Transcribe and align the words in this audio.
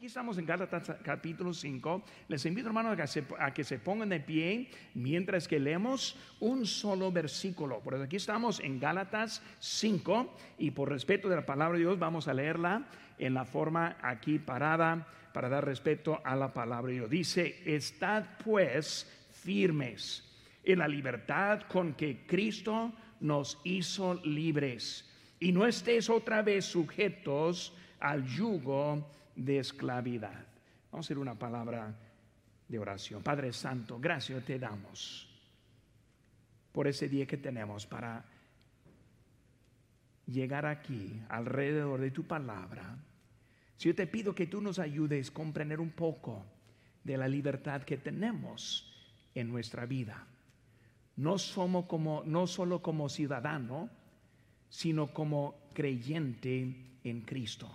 Aquí 0.00 0.06
estamos 0.06 0.38
en 0.38 0.46
Gálatas 0.46 0.96
capítulo 1.02 1.52
5. 1.52 2.02
Les 2.28 2.46
invito, 2.46 2.68
hermanos, 2.68 2.96
a 3.38 3.52
que, 3.52 3.64
se, 3.64 3.78
pongan 3.78 4.08
de 4.08 4.18
pie 4.18 4.70
mientras 4.94 5.46
que 5.46 5.60
leemos 5.60 6.16
un 6.40 6.64
solo 6.64 7.12
versículo. 7.12 7.80
Por 7.80 7.92
eso 7.92 8.04
aquí 8.04 8.16
estamos 8.16 8.60
en 8.60 8.80
Gálatas 8.80 9.42
5 9.58 10.34
y 10.56 10.70
por 10.70 10.88
respeto 10.88 11.28
de 11.28 11.36
la 11.36 11.44
palabra 11.44 11.76
de 11.76 11.84
Dios 11.84 11.98
vamos 11.98 12.28
a 12.28 12.32
leerla 12.32 12.86
en 13.18 13.34
la 13.34 13.44
forma 13.44 13.98
aquí 14.00 14.38
parada 14.38 15.06
para 15.34 15.50
dar 15.50 15.66
respeto 15.66 16.22
a 16.24 16.34
la 16.34 16.54
palabra 16.54 16.88
de 16.88 16.94
Dios. 17.00 17.10
Dice, 17.10 17.62
estad 17.66 18.24
pues 18.42 19.06
firmes 19.34 20.24
en 20.64 20.78
la 20.78 20.88
libertad 20.88 21.64
con 21.68 21.92
que 21.92 22.24
Cristo 22.26 22.90
nos 23.20 23.60
hizo 23.64 24.14
libres 24.24 25.06
y 25.38 25.52
no 25.52 25.66
estéis 25.66 26.08
otra 26.08 26.40
vez 26.40 26.64
sujetos 26.64 27.76
al 27.98 28.24
yugo 28.24 29.19
de 29.36 29.58
esclavidad. 29.58 30.46
Vamos 30.90 31.06
a 31.06 31.06
hacer 31.06 31.18
una 31.18 31.38
palabra 31.38 31.94
de 32.68 32.78
oración. 32.78 33.22
Padre 33.22 33.52
Santo, 33.52 33.98
gracias 33.98 34.44
te 34.44 34.58
damos 34.58 35.28
por 36.72 36.86
ese 36.86 37.08
día 37.08 37.26
que 37.26 37.36
tenemos 37.36 37.86
para 37.86 38.24
llegar 40.26 40.66
aquí 40.66 41.20
alrededor 41.28 42.00
de 42.00 42.10
tu 42.10 42.24
palabra. 42.24 42.96
Si 43.76 43.88
yo 43.88 43.94
te 43.94 44.06
pido 44.06 44.34
que 44.34 44.46
tú 44.46 44.60
nos 44.60 44.78
ayudes 44.78 45.30
a 45.30 45.34
comprender 45.34 45.80
un 45.80 45.90
poco 45.90 46.44
de 47.02 47.16
la 47.16 47.28
libertad 47.28 47.82
que 47.82 47.96
tenemos 47.96 48.86
en 49.34 49.48
nuestra 49.48 49.86
vida. 49.86 50.26
No 51.16 51.38
somos 51.38 51.86
como 51.86 52.22
no 52.24 52.46
solo 52.46 52.82
como 52.82 53.08
ciudadano, 53.08 53.90
sino 54.68 55.12
como 55.12 55.70
creyente 55.74 56.98
en 57.04 57.20
Cristo. 57.22 57.70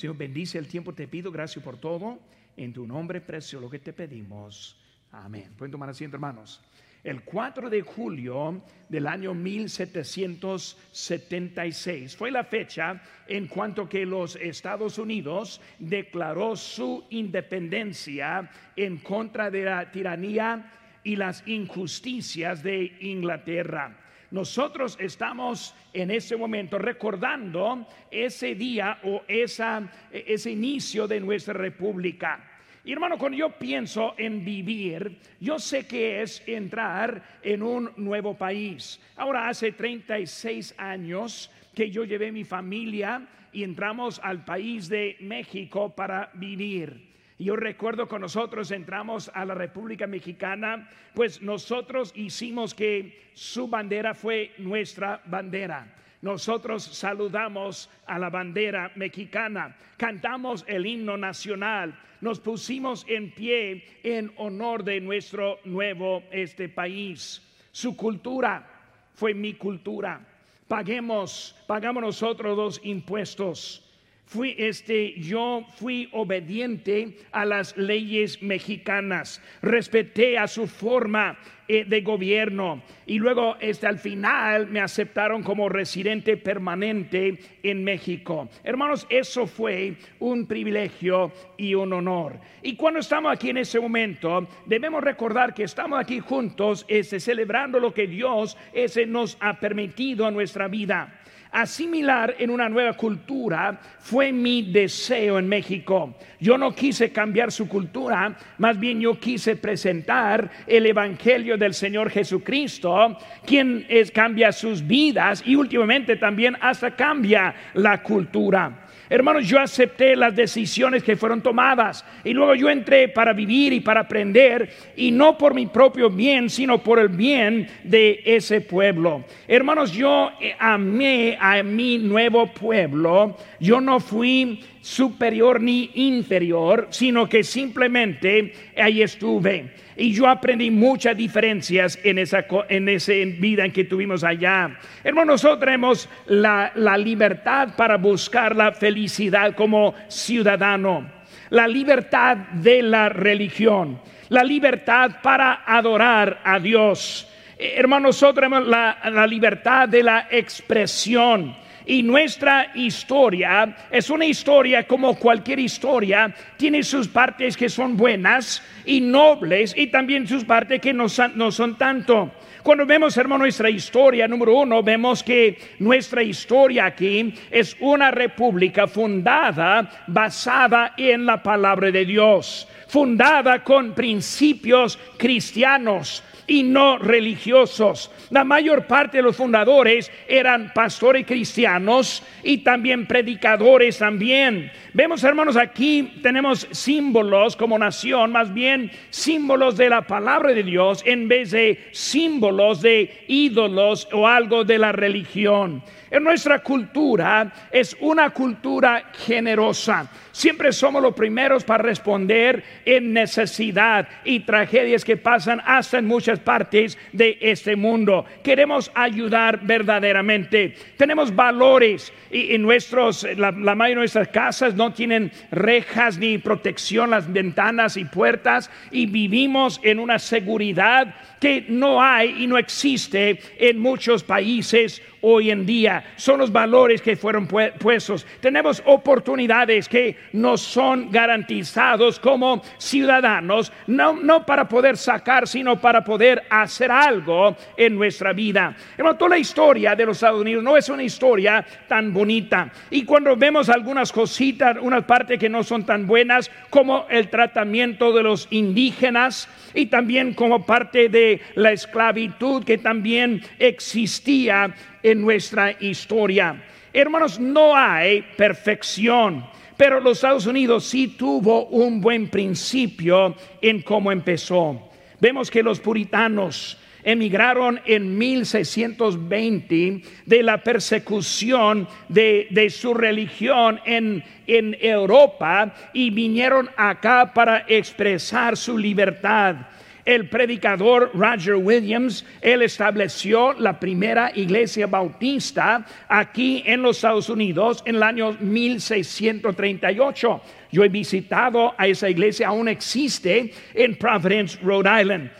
Señor, 0.00 0.16
bendice 0.16 0.56
el 0.56 0.66
tiempo, 0.66 0.94
te 0.94 1.06
pido 1.06 1.30
gracias 1.30 1.62
por 1.62 1.76
todo. 1.76 2.18
En 2.56 2.72
tu 2.72 2.86
nombre 2.86 3.20
precioso 3.20 3.60
lo 3.60 3.68
que 3.68 3.80
te 3.80 3.92
pedimos. 3.92 4.80
Amén. 5.12 5.52
Pueden 5.58 5.72
tomar 5.72 5.90
asiento, 5.90 6.16
hermanos. 6.16 6.62
El 7.04 7.22
4 7.22 7.68
de 7.68 7.82
julio 7.82 8.62
del 8.88 9.06
año 9.06 9.34
1776 9.34 12.16
fue 12.16 12.30
la 12.30 12.44
fecha 12.44 13.02
en 13.28 13.46
cuanto 13.46 13.90
que 13.90 14.06
los 14.06 14.36
Estados 14.36 14.96
Unidos 14.96 15.60
declaró 15.78 16.56
su 16.56 17.04
independencia 17.10 18.50
en 18.76 18.96
contra 19.00 19.50
de 19.50 19.64
la 19.64 19.92
tiranía 19.92 20.72
y 21.04 21.16
las 21.16 21.46
injusticias 21.46 22.62
de 22.62 22.96
Inglaterra 23.00 23.98
nosotros 24.30 24.96
estamos 25.00 25.74
en 25.92 26.10
ese 26.10 26.36
momento 26.36 26.78
recordando 26.78 27.86
ese 28.10 28.54
día 28.54 28.98
o 29.04 29.22
esa, 29.26 29.90
ese 30.12 30.52
inicio 30.52 31.08
de 31.08 31.20
nuestra 31.20 31.54
república. 31.54 32.46
Y 32.84 32.92
hermano, 32.92 33.18
cuando 33.18 33.36
yo 33.36 33.50
pienso 33.50 34.14
en 34.16 34.44
vivir, 34.44 35.18
yo 35.38 35.58
sé 35.58 35.86
que 35.86 36.22
es 36.22 36.42
entrar 36.46 37.40
en 37.42 37.62
un 37.62 37.90
nuevo 37.96 38.34
país. 38.34 39.00
Ahora 39.16 39.48
hace 39.48 39.72
36 39.72 40.74
años 40.78 41.50
que 41.74 41.90
yo 41.90 42.04
llevé 42.04 42.32
mi 42.32 42.44
familia 42.44 43.26
y 43.52 43.64
entramos 43.64 44.20
al 44.22 44.44
país 44.44 44.88
de 44.88 45.16
México 45.20 45.94
para 45.94 46.30
vivir. 46.34 47.09
Yo 47.40 47.56
recuerdo 47.56 48.06
que 48.06 48.18
nosotros 48.18 48.70
entramos 48.70 49.30
a 49.32 49.46
la 49.46 49.54
República 49.54 50.06
Mexicana, 50.06 50.90
pues 51.14 51.40
nosotros 51.40 52.12
hicimos 52.14 52.74
que 52.74 53.30
su 53.32 53.66
bandera 53.66 54.12
fue 54.12 54.52
nuestra 54.58 55.22
bandera. 55.24 55.90
Nosotros 56.20 56.84
saludamos 56.84 57.88
a 58.04 58.18
la 58.18 58.28
bandera 58.28 58.92
mexicana, 58.94 59.74
cantamos 59.96 60.66
el 60.68 60.84
himno 60.84 61.16
nacional, 61.16 61.98
nos 62.20 62.38
pusimos 62.40 63.06
en 63.08 63.30
pie 63.30 63.86
en 64.02 64.30
honor 64.36 64.84
de 64.84 65.00
nuestro 65.00 65.60
nuevo 65.64 66.22
este 66.30 66.68
país. 66.68 67.40
Su 67.72 67.96
cultura 67.96 68.68
fue 69.14 69.32
mi 69.32 69.54
cultura. 69.54 70.20
Paguemos, 70.68 71.56
pagamos 71.66 72.02
nosotros 72.02 72.54
los 72.54 72.84
impuestos 72.84 73.89
fui 74.30 74.54
este 74.58 75.14
yo 75.20 75.66
fui 75.74 76.08
obediente 76.12 77.16
a 77.32 77.44
las 77.44 77.76
leyes 77.76 78.40
mexicanas, 78.40 79.42
respeté 79.60 80.38
a 80.38 80.46
su 80.46 80.68
forma 80.68 81.36
eh, 81.66 81.84
de 81.84 82.00
gobierno 82.00 82.80
y 83.06 83.18
luego 83.18 83.56
este 83.58 83.88
al 83.88 83.98
final 83.98 84.68
me 84.68 84.80
aceptaron 84.80 85.42
como 85.42 85.68
residente 85.68 86.36
permanente 86.36 87.40
en 87.64 87.82
México. 87.82 88.48
Hermanos, 88.62 89.04
eso 89.10 89.48
fue 89.48 89.96
un 90.20 90.46
privilegio 90.46 91.32
y 91.56 91.74
un 91.74 91.92
honor. 91.92 92.38
Y 92.62 92.76
cuando 92.76 93.00
estamos 93.00 93.32
aquí 93.32 93.50
en 93.50 93.58
ese 93.58 93.80
momento, 93.80 94.46
debemos 94.64 95.02
recordar 95.02 95.54
que 95.54 95.64
estamos 95.64 95.98
aquí 95.98 96.20
juntos 96.20 96.84
este, 96.86 97.18
celebrando 97.18 97.80
lo 97.80 97.92
que 97.92 98.06
Dios 98.06 98.56
ese, 98.72 99.06
nos 99.06 99.36
ha 99.40 99.58
permitido 99.58 100.24
a 100.24 100.30
nuestra 100.30 100.68
vida 100.68 101.19
asimilar 101.52 102.36
en 102.38 102.50
una 102.50 102.68
nueva 102.68 102.94
cultura 102.94 103.80
fue 103.98 104.32
mi 104.32 104.62
deseo 104.62 105.38
en 105.38 105.48
México. 105.48 106.14
Yo 106.38 106.56
no 106.56 106.74
quise 106.74 107.10
cambiar 107.12 107.52
su 107.52 107.68
cultura, 107.68 108.36
más 108.58 108.78
bien 108.78 109.00
yo 109.00 109.18
quise 109.18 109.56
presentar 109.56 110.50
el 110.66 110.86
Evangelio 110.86 111.56
del 111.56 111.74
Señor 111.74 112.10
Jesucristo, 112.10 113.16
quien 113.46 113.86
es, 113.88 114.10
cambia 114.10 114.52
sus 114.52 114.86
vidas 114.86 115.42
y 115.44 115.54
últimamente 115.54 116.16
también 116.16 116.56
hasta 116.60 116.94
cambia 116.94 117.54
la 117.74 118.02
cultura. 118.02 118.86
Hermanos, 119.12 119.48
yo 119.48 119.58
acepté 119.58 120.14
las 120.14 120.36
decisiones 120.36 121.02
que 121.02 121.16
fueron 121.16 121.42
tomadas 121.42 122.04
y 122.22 122.32
luego 122.32 122.54
yo 122.54 122.70
entré 122.70 123.08
para 123.08 123.32
vivir 123.32 123.72
y 123.72 123.80
para 123.80 124.02
aprender 124.02 124.70
y 124.94 125.10
no 125.10 125.36
por 125.36 125.52
mi 125.52 125.66
propio 125.66 126.08
bien, 126.08 126.48
sino 126.48 126.78
por 126.78 127.00
el 127.00 127.08
bien 127.08 127.68
de 127.82 128.22
ese 128.24 128.60
pueblo. 128.60 129.24
Hermanos, 129.48 129.90
yo 129.90 130.30
eh, 130.40 130.54
amé 130.60 131.36
a 131.40 131.60
mi 131.64 131.98
nuevo 131.98 132.46
pueblo. 132.54 133.36
Yo 133.58 133.80
no 133.80 133.98
fui 133.98 134.60
superior 134.80 135.60
ni 135.60 135.90
inferior, 135.94 136.88
sino 136.90 137.28
que 137.28 137.44
simplemente 137.44 138.52
ahí 138.76 139.02
estuve. 139.02 139.74
Y 139.96 140.12
yo 140.12 140.26
aprendí 140.26 140.70
muchas 140.70 141.16
diferencias 141.16 141.98
en 142.02 142.18
esa, 142.18 142.46
en 142.68 143.40
vida 143.40 143.64
en 143.64 143.72
que 143.72 143.84
tuvimos 143.84 144.24
allá. 144.24 144.78
Hermanos, 145.04 145.42
nosotros 145.42 145.60
tenemos 145.60 146.08
la, 146.26 146.72
la 146.74 146.96
libertad 146.96 147.74
para 147.76 147.98
buscar 147.98 148.56
la 148.56 148.72
felicidad 148.72 149.54
como 149.54 149.94
ciudadano, 150.08 151.10
la 151.50 151.68
libertad 151.68 152.36
de 152.36 152.82
la 152.82 153.10
religión, 153.10 154.00
la 154.30 154.42
libertad 154.42 155.20
para 155.22 155.64
adorar 155.66 156.40
a 156.44 156.58
Dios. 156.58 157.28
Eh, 157.58 157.74
hermanos, 157.76 158.14
nosotros 158.14 158.36
tenemos 158.36 158.66
la, 158.66 158.98
la 159.12 159.26
libertad 159.26 159.86
de 159.86 160.02
la 160.02 160.28
expresión 160.30 161.54
y 161.90 162.04
nuestra 162.04 162.70
historia 162.76 163.76
es 163.90 164.10
una 164.10 164.24
historia 164.24 164.86
como 164.86 165.16
cualquier 165.16 165.58
historia, 165.58 166.32
tiene 166.56 166.84
sus 166.84 167.08
partes 167.08 167.56
que 167.56 167.68
son 167.68 167.96
buenas 167.96 168.62
y 168.86 169.00
nobles 169.00 169.74
y 169.76 169.88
también 169.88 170.28
sus 170.28 170.44
partes 170.44 170.80
que 170.80 170.92
no 170.92 171.06
no 171.34 171.50
son 171.50 171.76
tanto. 171.76 172.30
Cuando 172.62 172.84
vemos, 172.84 173.16
hermano, 173.16 173.44
nuestra 173.44 173.70
historia, 173.70 174.28
número 174.28 174.54
uno, 174.54 174.82
vemos 174.82 175.22
que 175.22 175.58
nuestra 175.78 176.22
historia 176.22 176.86
aquí 176.86 177.32
es 177.50 177.74
una 177.80 178.10
república 178.10 178.86
fundada, 178.86 180.04
basada 180.06 180.92
en 180.98 181.24
la 181.24 181.42
palabra 181.42 181.90
de 181.90 182.04
Dios, 182.04 182.68
fundada 182.86 183.64
con 183.64 183.94
principios 183.94 184.98
cristianos 185.16 186.22
y 186.50 186.64
no 186.64 186.98
religiosos. 186.98 188.10
La 188.30 188.42
mayor 188.42 188.86
parte 188.86 189.18
de 189.18 189.22
los 189.22 189.36
fundadores 189.36 190.10
eran 190.26 190.72
pastores 190.74 191.24
cristianos 191.24 192.24
y 192.42 192.58
también 192.58 193.06
predicadores 193.06 193.98
también. 193.98 194.72
Vemos 194.92 195.22
hermanos 195.22 195.56
aquí 195.56 196.14
tenemos 196.22 196.66
símbolos 196.72 197.54
como 197.54 197.78
nación, 197.78 198.32
más 198.32 198.52
bien 198.52 198.90
símbolos 199.10 199.76
de 199.76 199.90
la 199.90 200.02
palabra 200.02 200.52
de 200.52 200.64
Dios 200.64 201.02
en 201.06 201.28
vez 201.28 201.52
de 201.52 201.88
símbolos 201.92 202.49
de 202.50 203.24
ídolos 203.28 204.08
o 204.12 204.26
algo 204.26 204.64
de 204.64 204.78
la 204.78 204.92
religión. 204.92 205.82
En 206.10 206.24
nuestra 206.24 206.58
cultura 206.60 207.52
es 207.70 207.96
una 208.00 208.30
cultura 208.30 209.10
generosa. 209.24 210.10
Siempre 210.40 210.72
somos 210.72 211.02
los 211.02 211.12
primeros 211.12 211.64
para 211.64 211.82
responder 211.82 212.64
en 212.86 213.12
necesidad 213.12 214.08
y 214.24 214.40
tragedias 214.40 215.04
que 215.04 215.18
pasan 215.18 215.60
hasta 215.66 215.98
en 215.98 216.06
muchas 216.06 216.38
partes 216.38 216.96
de 217.12 217.36
este 217.42 217.76
mundo. 217.76 218.24
Queremos 218.42 218.90
ayudar 218.94 219.60
verdaderamente. 219.62 220.74
Tenemos 220.96 221.36
valores 221.36 222.10
y 222.30 222.54
en 222.54 222.62
nuestros, 222.62 223.26
la, 223.36 223.50
la 223.50 223.74
mayoría 223.74 223.96
de 223.96 224.00
nuestras 224.00 224.28
casas 224.28 224.74
no 224.74 224.94
tienen 224.94 225.30
rejas 225.50 226.16
ni 226.16 226.38
protección, 226.38 227.10
las 227.10 227.30
ventanas 227.30 227.98
y 227.98 228.06
puertas 228.06 228.70
y 228.90 229.04
vivimos 229.04 229.78
en 229.82 229.98
una 229.98 230.18
seguridad 230.18 231.16
que 231.38 231.66
no 231.68 232.02
hay 232.02 232.44
y 232.44 232.46
no 232.46 232.56
existe 232.56 233.40
en 233.58 233.78
muchos 233.78 234.22
países 234.22 235.02
hoy 235.22 235.50
en 235.50 235.66
día. 235.66 236.04
son 236.16 236.38
los 236.38 236.52
valores 236.52 237.02
que 237.02 237.16
fueron 237.16 237.46
puestos. 237.46 238.26
Tenemos 238.40 238.82
oportunidades 238.86 239.88
que 239.88 240.16
nos 240.32 240.60
son 240.60 241.10
garantizados 241.10 242.18
como 242.18 242.62
ciudadanos, 242.78 243.72
no, 243.86 244.14
no 244.14 244.44
para 244.46 244.68
poder 244.68 244.96
sacar, 244.96 245.46
sino 245.46 245.80
para 245.80 246.02
poder 246.04 246.44
hacer 246.50 246.90
algo 246.90 247.56
en 247.76 247.96
nuestra 247.96 248.32
vida. 248.32 248.74
Hermano, 248.96 249.16
toda 249.16 249.30
la 249.30 249.38
historia 249.38 249.94
de 249.94 250.06
los 250.06 250.16
Estados 250.16 250.40
Unidos 250.40 250.62
no 250.62 250.76
es 250.76 250.88
una 250.88 251.02
historia 251.02 251.64
tan 251.88 252.12
bonita. 252.12 252.70
Y 252.90 253.04
cuando 253.04 253.36
vemos 253.36 253.68
algunas 253.68 254.12
cositas, 254.12 254.76
unas 254.80 255.04
partes 255.04 255.38
que 255.38 255.48
no 255.48 255.62
son 255.62 255.84
tan 255.84 256.06
buenas, 256.06 256.50
como 256.70 257.06
el 257.08 257.28
tratamiento 257.28 258.12
de 258.12 258.22
los 258.22 258.48
indígenas 258.50 259.48
y 259.74 259.86
también 259.86 260.34
como 260.34 260.64
parte 260.64 261.08
de 261.08 261.40
la 261.54 261.72
esclavitud 261.72 262.64
que 262.64 262.78
también 262.78 263.42
existía 263.58 264.74
en 265.02 265.20
nuestra 265.20 265.72
historia. 265.80 266.62
Hermanos, 266.92 267.38
no 267.38 267.76
hay 267.76 268.22
perfección, 268.36 269.44
pero 269.80 269.98
los 269.98 270.18
Estados 270.18 270.44
Unidos 270.44 270.84
sí 270.84 271.08
tuvo 271.08 271.64
un 271.68 272.02
buen 272.02 272.28
principio 272.28 273.34
en 273.62 273.80
cómo 273.80 274.12
empezó. 274.12 274.90
Vemos 275.18 275.50
que 275.50 275.62
los 275.62 275.80
puritanos 275.80 276.76
emigraron 277.02 277.80
en 277.86 278.18
1620 278.18 280.02
de 280.26 280.42
la 280.42 280.62
persecución 280.62 281.88
de, 282.10 282.68
su 282.68 282.92
religión 282.92 283.80
en, 283.86 284.22
Europa 284.46 285.72
y 285.94 286.10
vinieron 286.10 286.68
acá 286.76 287.32
para 287.32 287.64
expresar 287.66 288.58
su 288.58 288.76
libertad 288.76 289.56
el 290.04 290.28
predicador 290.28 291.10
Roger 291.14 291.56
Williams, 291.56 292.24
él 292.40 292.62
estableció 292.62 293.52
la 293.54 293.78
primera 293.78 294.32
iglesia 294.34 294.86
bautista 294.86 295.84
aquí 296.08 296.62
en 296.66 296.82
los 296.82 296.96
Estados 296.96 297.28
Unidos 297.28 297.82
en 297.86 297.96
el 297.96 298.02
año 298.02 298.36
1638. 298.40 300.42
Yo 300.72 300.84
he 300.84 300.88
visitado 300.88 301.74
a 301.76 301.86
esa 301.86 302.08
iglesia, 302.08 302.48
aún 302.48 302.68
existe 302.68 303.52
en 303.74 303.96
Providence, 303.96 304.58
Rhode 304.62 305.00
Island. 305.00 305.30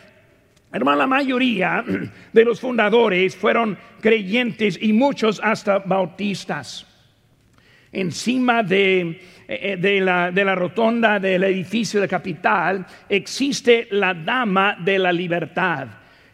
Hermano, 0.73 0.99
la 0.99 1.07
mayoría 1.07 1.83
de 2.33 2.45
los 2.45 2.59
fundadores 2.59 3.35
fueron 3.35 3.77
creyentes 3.99 4.77
y 4.81 4.93
muchos 4.93 5.41
hasta 5.43 5.79
bautistas. 5.79 6.90
Encima 7.91 8.63
de, 8.63 9.19
eh, 9.47 9.77
de, 9.77 9.99
la, 9.99 10.31
de 10.31 10.45
la 10.45 10.55
rotonda 10.55 11.19
del 11.19 11.43
edificio 11.43 11.99
de 11.99 12.07
capital 12.07 12.85
existe 13.09 13.87
la 13.91 14.13
Dama 14.13 14.77
de 14.79 14.97
la 14.97 15.11
Libertad. 15.11 15.87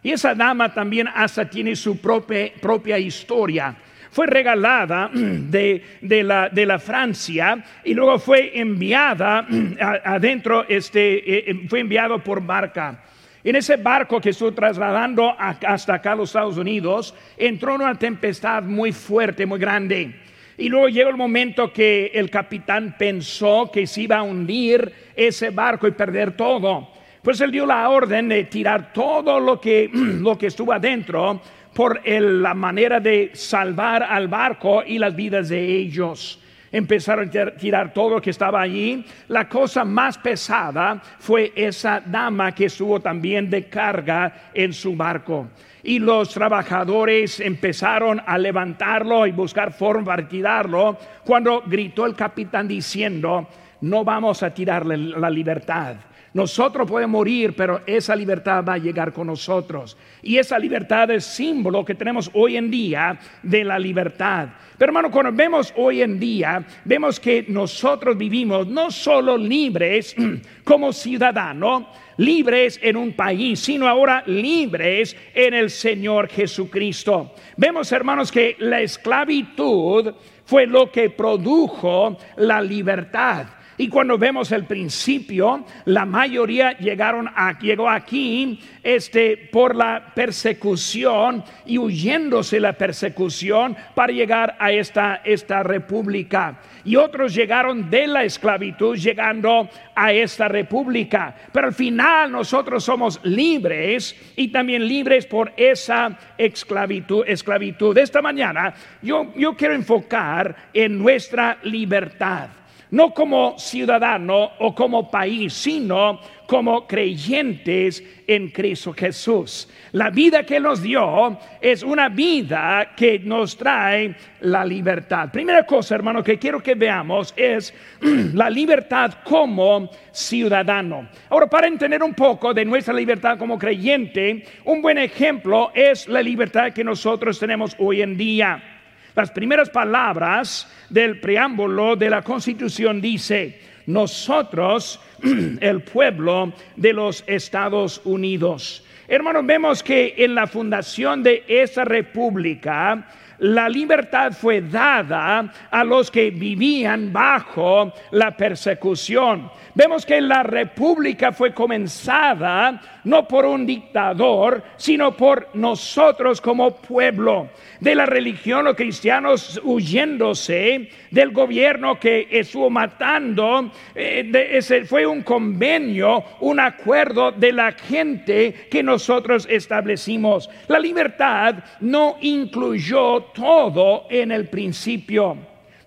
Y 0.03 0.11
esa 0.11 0.35
dama 0.35 0.73
también 0.73 1.07
hasta 1.13 1.49
tiene 1.49 1.75
su 1.75 1.99
propia, 1.99 2.51
propia 2.61 2.97
historia 2.97 3.75
fue 4.17 4.25
regalada 4.25 5.11
de, 5.13 5.83
de, 6.01 6.23
la, 6.23 6.49
de, 6.49 6.65
la, 6.65 6.79
Francia 6.79 7.63
y 7.83 7.93
luego 7.93 8.17
fue 8.17 8.59
enviada 8.59 9.45
adentro, 10.03 10.65
este, 10.67 11.17
eh, 11.17 11.43
eh, 11.47 11.67
fue 11.69 11.81
enviado 11.81 12.23
por 12.23 12.41
barca. 12.41 13.03
En 13.43 13.55
ese 13.55 13.77
barco 13.77 14.19
que 14.19 14.31
estuvo 14.31 14.51
trasladando 14.53 15.35
hasta 15.37 15.93
acá 15.93 16.13
a 16.13 16.15
los 16.15 16.29
Estados 16.29 16.57
Unidos, 16.57 17.13
entró 17.37 17.75
una 17.75 17.93
tempestad 17.93 18.63
muy 18.63 18.91
fuerte, 18.91 19.45
muy 19.45 19.59
grande. 19.59 20.15
Y 20.57 20.69
luego 20.69 20.89
llegó 20.89 21.09
el 21.09 21.17
momento 21.17 21.71
que 21.71 22.11
el 22.13 22.29
capitán 22.29 22.95
pensó 22.97 23.69
que 23.71 23.85
se 23.85 24.01
iba 24.01 24.17
a 24.17 24.23
hundir 24.23 24.91
ese 25.15 25.51
barco 25.51 25.87
y 25.87 25.91
perder 25.91 26.35
todo. 26.35 26.89
Pues 27.21 27.39
él 27.41 27.51
dio 27.51 27.65
la 27.65 27.87
orden 27.89 28.29
de 28.29 28.45
tirar 28.45 28.91
todo 28.91 29.39
lo 29.39 29.61
que, 29.61 29.89
lo 29.93 30.37
que 30.37 30.47
estuvo 30.47 30.73
adentro 30.73 31.41
por 31.73 32.01
la 32.07 32.55
manera 32.55 32.99
de 32.99 33.31
salvar 33.33 34.01
al 34.01 34.27
barco 34.27 34.83
y 34.83 34.97
las 34.97 35.15
vidas 35.15 35.49
de 35.49 35.63
ellos 35.63 36.39
empezaron 36.71 37.29
a 37.37 37.51
tirar 37.51 37.93
todo 37.93 38.11
lo 38.15 38.21
que 38.21 38.31
estaba 38.31 38.61
allí. 38.61 39.05
La 39.27 39.47
cosa 39.47 39.83
más 39.83 40.17
pesada 40.17 41.01
fue 41.19 41.51
esa 41.55 42.01
dama 42.05 42.53
que 42.53 42.65
estuvo 42.65 42.99
también 42.99 43.49
de 43.49 43.65
carga 43.65 44.51
en 44.53 44.73
su 44.73 44.95
barco. 44.95 45.47
Y 45.83 45.99
los 45.99 46.33
trabajadores 46.33 47.39
empezaron 47.39 48.21
a 48.25 48.37
levantarlo 48.37 49.25
y 49.25 49.31
buscar 49.31 49.71
forma 49.71 50.05
para 50.05 50.27
tirarlo 50.27 50.97
cuando 51.23 51.63
gritó 51.65 52.05
el 52.05 52.15
capitán 52.15 52.67
diciendo, 52.67 53.47
no 53.81 54.03
vamos 54.03 54.43
a 54.43 54.53
tirarle 54.53 54.97
la 54.97 55.29
libertad 55.29 55.95
nosotros 56.33 56.89
podemos 56.89 57.19
morir, 57.19 57.53
pero 57.55 57.81
esa 57.85 58.15
libertad 58.15 58.63
va 58.63 58.73
a 58.73 58.77
llegar 58.77 59.13
con 59.13 59.27
nosotros. 59.27 59.97
Y 60.21 60.37
esa 60.37 60.59
libertad 60.59 61.09
es 61.11 61.25
símbolo 61.25 61.85
que 61.85 61.95
tenemos 61.95 62.29
hoy 62.33 62.57
en 62.57 62.69
día 62.69 63.17
de 63.41 63.63
la 63.63 63.79
libertad. 63.79 64.49
Pero 64.77 64.89
hermano, 64.89 65.09
cuando 65.09 65.31
vemos 65.31 65.73
hoy 65.75 66.01
en 66.01 66.19
día, 66.19 66.65
vemos 66.85 67.19
que 67.19 67.45
nosotros 67.47 68.17
vivimos 68.17 68.67
no 68.67 68.91
solo 68.91 69.37
libres 69.37 70.15
como 70.63 70.93
ciudadanos, 70.93 71.85
libres 72.17 72.79
en 72.83 72.97
un 72.97 73.13
país, 73.13 73.59
sino 73.59 73.87
ahora 73.87 74.23
libres 74.25 75.15
en 75.33 75.53
el 75.53 75.69
Señor 75.69 76.27
Jesucristo. 76.27 77.33
Vemos, 77.55 77.91
hermanos, 77.91 78.31
que 78.31 78.55
la 78.59 78.81
esclavitud 78.81 80.13
fue 80.45 80.65
lo 80.65 80.91
que 80.91 81.09
produjo 81.09 82.17
la 82.37 82.61
libertad. 82.61 83.47
Y 83.79 83.89
cuando 83.89 84.17
vemos 84.17 84.51
el 84.51 84.65
principio, 84.65 85.63
la 85.85 86.03
mayoría 86.03 86.75
llegaron 86.79 87.27
a, 87.27 87.59
llegó 87.59 87.87
aquí 87.87 88.59
este, 88.81 89.37
por 89.37 89.75
la 89.75 90.13
persecución 90.15 91.43
y 91.63 91.77
huyéndose 91.77 92.59
la 92.59 92.73
persecución 92.73 93.77
para 93.93 94.11
llegar 94.11 94.55
a 94.59 94.71
esta, 94.71 95.21
esta 95.23 95.61
república. 95.61 96.59
Y 96.85 96.95
otros 96.95 97.35
llegaron 97.35 97.87
de 97.87 98.07
la 98.07 98.23
esclavitud 98.23 98.97
llegando 98.97 99.69
a 99.93 100.11
esta 100.11 100.47
república. 100.47 101.35
Pero 101.51 101.67
al 101.67 101.73
final 101.73 102.31
nosotros 102.31 102.83
somos 102.83 103.19
libres 103.23 104.15
y 104.35 104.47
también 104.47 104.87
libres 104.87 105.27
por 105.27 105.53
esa 105.55 106.17
esclavitud. 106.35 107.95
Esta 107.97 108.21
mañana 108.23 108.73
yo, 109.03 109.31
yo 109.35 109.55
quiero 109.55 109.75
enfocar 109.75 110.55
en 110.73 110.97
nuestra 110.97 111.59
libertad 111.61 112.49
no 112.91 113.13
como 113.13 113.57
ciudadano 113.57 114.51
o 114.59 114.73
como 114.73 115.09
país, 115.09 115.53
sino 115.53 116.19
como 116.47 116.87
creyentes 116.87 118.01
en 118.25 118.49
Cristo 118.49 118.93
Jesús. 118.93 119.69
La 119.91 120.09
vida 120.09 120.43
que 120.43 120.59
nos 120.59 120.81
dio 120.81 121.37
es 121.59 121.83
una 121.83 122.07
vida 122.07 122.93
que 122.95 123.19
nos 123.19 123.57
trae 123.57 124.15
la 124.41 124.63
libertad. 124.63 125.29
Primera 125.31 125.65
cosa, 125.65 125.95
hermano, 125.95 126.23
que 126.23 126.39
quiero 126.39 126.63
que 126.63 126.75
veamos 126.75 127.33
es 127.35 127.73
la 128.33 128.49
libertad 128.49 129.15
como 129.23 129.89
ciudadano. 130.11 131.09
Ahora, 131.29 131.47
para 131.47 131.67
entender 131.67 132.01
un 132.01 132.13
poco 132.13 132.53
de 132.53 132.63
nuestra 132.63 132.93
libertad 132.93 133.37
como 133.37 133.59
creyente, 133.59 134.45
un 134.63 134.81
buen 134.81 134.97
ejemplo 134.97 135.71
es 135.73 136.07
la 136.07 136.21
libertad 136.21 136.71
que 136.71 136.83
nosotros 136.83 137.37
tenemos 137.37 137.75
hoy 137.77 138.01
en 138.01 138.17
día. 138.17 138.76
Las 139.17 139.31
primeras 139.31 139.71
palabras 139.71 140.71
del 140.91 141.19
preámbulo 141.19 141.95
de 141.95 142.07
la 142.07 142.21
Constitución 142.21 143.01
dice, 143.01 143.59
nosotros, 143.87 144.99
el 145.59 145.81
pueblo 145.81 146.53
de 146.75 146.93
los 146.93 147.23
Estados 147.25 147.99
Unidos. 148.03 148.85
Hermanos, 149.07 149.43
vemos 149.43 149.81
que 149.81 150.13
en 150.19 150.35
la 150.35 150.45
fundación 150.45 151.23
de 151.23 151.43
esa 151.47 151.83
república, 151.83 153.07
la 153.39 153.69
libertad 153.69 154.31
fue 154.31 154.61
dada 154.61 155.51
a 155.69 155.83
los 155.83 156.09
que 156.09 156.31
vivían 156.31 157.11
bajo 157.13 157.93
la 158.11 158.35
persecución. 158.35 159.51
Vemos 159.75 160.05
que 160.05 160.19
la 160.21 160.41
república 160.41 161.31
fue 161.31 161.53
comenzada 161.53 162.81
no 163.03 163.27
por 163.27 163.45
un 163.45 163.65
dictador, 163.65 164.63
sino 164.75 165.15
por 165.15 165.49
nosotros 165.53 166.41
como 166.41 166.75
pueblo. 166.75 167.49
De 167.79 167.95
la 167.95 168.05
religión, 168.05 168.65
los 168.65 168.75
cristianos 168.75 169.61
huyéndose 169.63 170.89
del 171.11 171.31
gobierno 171.31 171.99
que 171.99 172.27
estuvo 172.29 172.69
matando, 172.69 173.71
eh, 173.95 174.49
ese 174.51 174.83
fue 174.83 175.05
un 175.05 175.21
convenio, 175.21 176.23
un 176.41 176.59
acuerdo 176.59 177.31
de 177.31 177.53
la 177.53 177.71
gente 177.71 178.67
que 178.69 178.83
nosotros 178.83 179.47
establecimos. 179.49 180.49
La 180.67 180.79
libertad 180.79 181.55
no 181.79 182.17
incluyó 182.21 183.26
todo 183.33 184.05
en 184.09 184.31
el 184.31 184.47
principio. 184.47 185.37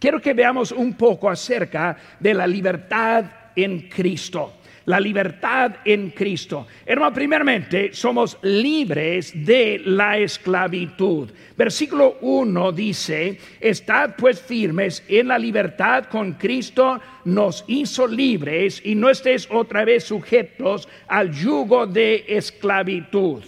Quiero 0.00 0.20
que 0.20 0.34
veamos 0.34 0.72
un 0.72 0.94
poco 0.94 1.30
acerca 1.30 1.96
de 2.18 2.34
la 2.34 2.48
libertad 2.48 3.24
en 3.54 3.88
Cristo. 3.88 4.54
La 4.86 4.98
libertad 4.98 5.76
en 5.84 6.10
Cristo. 6.10 6.66
Hermano, 6.84 7.14
primeramente 7.14 7.94
somos 7.94 8.36
libres 8.42 9.32
de 9.32 9.80
la 9.84 10.18
esclavitud. 10.18 11.30
Versículo 11.56 12.18
1 12.20 12.72
dice, 12.72 13.38
estad 13.60 14.16
pues 14.18 14.42
firmes 14.42 15.04
en 15.06 15.28
la 15.28 15.38
libertad 15.38 16.06
con 16.06 16.32
Cristo 16.32 17.00
nos 17.24 17.64
hizo 17.68 18.08
libres 18.08 18.82
y 18.84 18.96
no 18.96 19.10
estés 19.10 19.46
otra 19.48 19.84
vez 19.84 20.02
sujetos 20.02 20.88
al 21.06 21.30
yugo 21.30 21.86
de 21.86 22.24
esclavitud. 22.26 23.44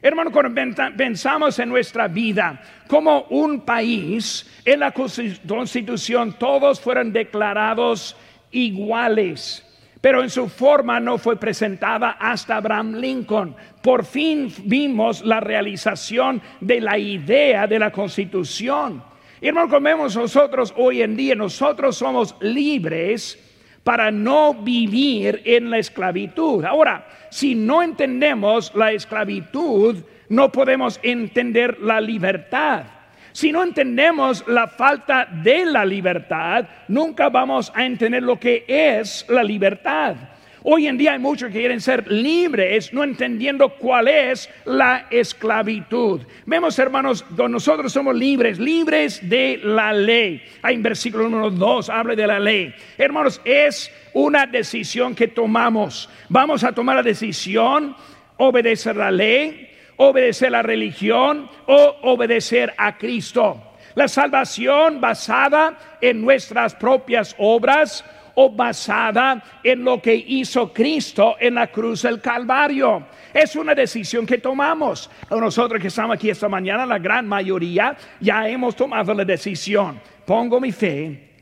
Hermano, 0.00 0.30
cuando 0.30 0.62
pensamos 0.96 1.58
en 1.58 1.68
nuestra 1.68 2.06
vida 2.06 2.60
como 2.86 3.22
un 3.30 3.62
país, 3.62 4.48
en 4.64 4.80
la 4.80 4.92
constitución 4.92 6.36
todos 6.38 6.80
fueron 6.80 7.12
declarados 7.12 8.16
iguales, 8.52 9.64
pero 10.00 10.22
en 10.22 10.30
su 10.30 10.48
forma 10.48 11.00
no 11.00 11.18
fue 11.18 11.36
presentada 11.36 12.12
hasta 12.12 12.56
Abraham 12.56 12.94
Lincoln. 12.94 13.56
Por 13.82 14.04
fin 14.04 14.52
vimos 14.64 15.24
la 15.24 15.40
realización 15.40 16.40
de 16.60 16.80
la 16.80 16.96
idea 16.96 17.66
de 17.66 17.80
la 17.80 17.90
constitución. 17.90 19.02
Hermano, 19.40 19.68
como 19.68 19.84
vemos 19.84 20.16
nosotros 20.16 20.72
hoy 20.76 21.02
en 21.02 21.16
día, 21.16 21.34
nosotros 21.34 21.96
somos 21.96 22.36
libres 22.40 23.47
para 23.84 24.10
no 24.10 24.54
vivir 24.54 25.42
en 25.44 25.70
la 25.70 25.78
esclavitud. 25.78 26.64
Ahora, 26.64 27.06
si 27.30 27.54
no 27.54 27.82
entendemos 27.82 28.74
la 28.74 28.92
esclavitud, 28.92 29.96
no 30.28 30.52
podemos 30.52 31.00
entender 31.02 31.78
la 31.80 32.00
libertad. 32.00 32.84
Si 33.32 33.52
no 33.52 33.62
entendemos 33.62 34.46
la 34.48 34.66
falta 34.66 35.26
de 35.26 35.64
la 35.66 35.84
libertad, 35.84 36.66
nunca 36.88 37.28
vamos 37.28 37.70
a 37.74 37.84
entender 37.84 38.22
lo 38.22 38.38
que 38.38 38.64
es 38.66 39.24
la 39.28 39.42
libertad. 39.42 40.16
Hoy 40.64 40.88
en 40.88 40.98
día 40.98 41.12
hay 41.12 41.18
muchos 41.20 41.52
que 41.52 41.60
quieren 41.60 41.80
ser 41.80 42.10
libres, 42.10 42.92
no 42.92 43.04
entendiendo 43.04 43.68
cuál 43.70 44.08
es 44.08 44.50
la 44.64 45.06
esclavitud. 45.10 46.20
Vemos, 46.46 46.78
hermanos, 46.78 47.24
nosotros 47.30 47.92
somos 47.92 48.16
libres, 48.16 48.58
libres 48.58 49.20
de 49.28 49.60
la 49.62 49.92
ley. 49.92 50.42
Hay 50.62 50.74
en 50.74 50.82
versículo 50.82 51.28
número 51.28 51.50
2, 51.50 51.90
habla 51.90 52.16
de 52.16 52.26
la 52.26 52.40
ley. 52.40 52.74
Hermanos, 52.96 53.40
es 53.44 53.92
una 54.14 54.46
decisión 54.46 55.14
que 55.14 55.28
tomamos. 55.28 56.10
Vamos 56.28 56.64
a 56.64 56.72
tomar 56.72 56.96
la 56.96 57.02
decisión, 57.04 57.94
obedecer 58.36 58.96
la 58.96 59.12
ley, 59.12 59.70
obedecer 59.96 60.50
la 60.50 60.62
religión 60.62 61.48
o 61.66 61.96
obedecer 62.02 62.74
a 62.76 62.98
Cristo. 62.98 63.62
La 63.94 64.08
salvación 64.08 65.00
basada 65.00 65.78
en 66.00 66.20
nuestras 66.20 66.74
propias 66.74 67.34
obras 67.38 68.04
o 68.40 68.50
basada 68.50 69.42
en 69.64 69.82
lo 69.82 70.00
que 70.00 70.14
hizo 70.14 70.72
Cristo 70.72 71.34
en 71.40 71.56
la 71.56 71.66
cruz 71.66 72.02
del 72.02 72.20
Calvario. 72.20 73.04
Es 73.34 73.56
una 73.56 73.74
decisión 73.74 74.24
que 74.24 74.38
tomamos. 74.38 75.10
Nosotros 75.28 75.80
que 75.80 75.88
estamos 75.88 76.14
aquí 76.14 76.30
esta 76.30 76.48
mañana, 76.48 76.86
la 76.86 77.00
gran 77.00 77.26
mayoría 77.26 77.96
ya 78.20 78.48
hemos 78.48 78.76
tomado 78.76 79.12
la 79.12 79.24
decisión. 79.24 80.00
Pongo 80.24 80.60
mi 80.60 80.70
fe 80.70 81.32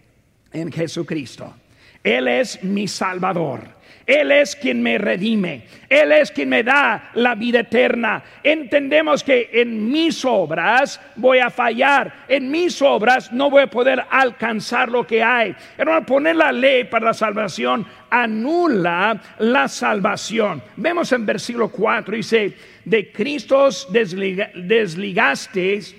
en 0.51 0.73
Jesucristo. 0.73 1.55
Él 2.03 2.29
es 2.29 2.65
mi 2.65 2.89
Salvador. 2.89 3.76
Él 4.07 4.31
es 4.31 4.55
quien 4.55 4.83
me 4.83 4.99
redime. 4.99 5.63
Él 5.89 6.13
es 6.13 6.31
quien 6.31 6.49
me 6.49 6.63
da 6.63 7.11
la 7.15 7.35
vida 7.35 7.61
eterna. 7.61 8.23
Entendemos 8.43 9.25
que 9.25 9.51
en 9.53 9.91
mis 9.91 10.25
obras 10.25 11.01
voy 11.17 11.41
a 11.41 11.51
fallar. 11.51 12.25
En 12.29 12.51
mis 12.51 12.81
obras 12.81 13.33
no 13.33 13.51
voy 13.51 13.63
a 13.63 13.71
poder 13.71 14.05
alcanzar 14.09 14.89
lo 14.89 15.05
que 15.05 15.23
hay. 15.23 15.55
Hermano, 15.77 16.07
poner 16.07 16.37
la 16.37 16.53
ley 16.53 16.85
para 16.85 17.07
la 17.07 17.15
salvación 17.15 17.85
anula 18.09 19.21
la 19.41 19.67
salvación. 19.67 20.63
Vemos 20.77 21.11
en 21.11 21.27
versículo 21.27 21.69
4, 21.69 22.17
dice, 22.17 22.55
de 22.85 23.11
Cristo 23.11 23.69
desligasteis 23.89 25.97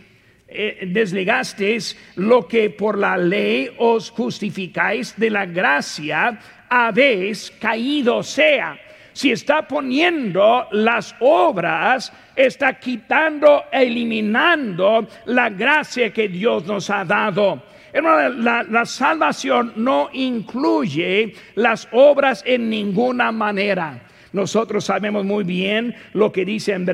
eh, 0.50 0.88
desligasteis 0.88 1.98
lo 2.16 2.48
que 2.48 2.70
por 2.70 2.98
la 2.98 3.18
ley 3.18 3.70
os 3.80 4.10
justificáis 4.10 5.14
de 5.18 5.30
la 5.30 5.46
gracia 5.46 6.40
habéis 6.70 7.52
caído. 7.60 8.24
sea, 8.24 8.78
si 9.14 9.32
está 9.32 9.68
poniendo 9.68 10.68
las 10.72 11.16
obras, 11.20 12.14
está 12.36 12.80
quitando, 12.80 13.66
eliminando 13.72 15.08
la 15.26 15.50
gracia 15.50 16.14
que 16.14 16.28
Dios 16.28 16.66
nos 16.66 16.90
ha 16.90 17.04
dado. 17.04 17.64
la, 17.94 18.64
la, 18.64 18.86
salvación 18.86 19.74
no 19.76 20.10
incluye 20.14 21.34
las 21.56 21.88
obras 21.92 22.44
en 22.46 22.70
ninguna 22.70 23.32
manera. 23.32 24.00
Nosotros 24.34 24.86
sabemos 24.86 25.26
muy 25.26 25.44
bien 25.44 25.96
lo 26.14 26.32
que 26.32 26.46
dice 26.46 26.74
en, 26.74 26.88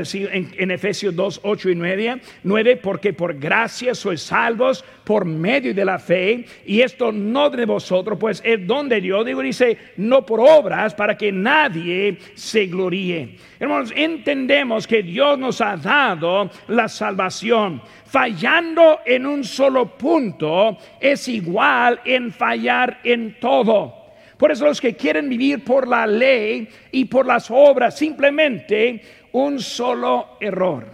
en, 0.57 0.71
Efesios 0.71 1.15
2, 1.15 1.41
8 1.43 1.69
y 1.69 1.75
9, 1.75 2.21
9, 2.43 2.77
porque 2.77 3.13
por 3.13 3.37
gracia 3.37 3.95
sois 3.95 4.21
salvos 4.21 4.83
por 5.03 5.25
medio 5.25 5.73
de 5.73 5.85
la 5.85 5.99
fe, 5.99 6.45
y 6.65 6.81
esto 6.81 7.11
no 7.11 7.49
de 7.49 7.65
vosotros, 7.65 8.17
pues 8.19 8.41
es 8.45 8.65
don 8.65 8.87
de 8.87 9.01
Dios. 9.01 9.25
Digo, 9.25 9.41
dice, 9.41 9.77
no 9.97 10.25
por 10.25 10.39
obras, 10.39 10.93
para 10.93 11.17
que 11.17 11.31
nadie 11.31 12.17
se 12.35 12.67
gloríe. 12.67 13.35
Hermanos, 13.59 13.93
entendemos 13.95 14.87
que 14.87 15.03
Dios 15.03 15.37
nos 15.37 15.61
ha 15.61 15.75
dado 15.77 16.49
la 16.67 16.87
salvación. 16.87 17.81
Fallando 18.05 18.99
en 19.05 19.25
un 19.25 19.43
solo 19.43 19.97
punto 19.97 20.77
es 20.99 21.27
igual 21.27 21.99
en 22.05 22.31
fallar 22.31 22.99
en 23.03 23.39
todo. 23.39 24.02
Por 24.43 24.51
eso 24.51 24.65
los 24.65 24.81
que 24.81 24.93
quieren 24.93 25.29
vivir 25.29 25.63
por 25.63 25.88
la 25.88 26.05
ley 26.05 26.67
y 26.91 27.05
por 27.05 27.25
las 27.25 27.50
obras, 27.50 27.97
simplemente 27.97 29.01
un 29.31 29.57
solo 29.57 30.35
error, 30.41 30.85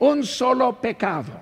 un 0.00 0.22
solo 0.22 0.78
pecado. 0.78 1.32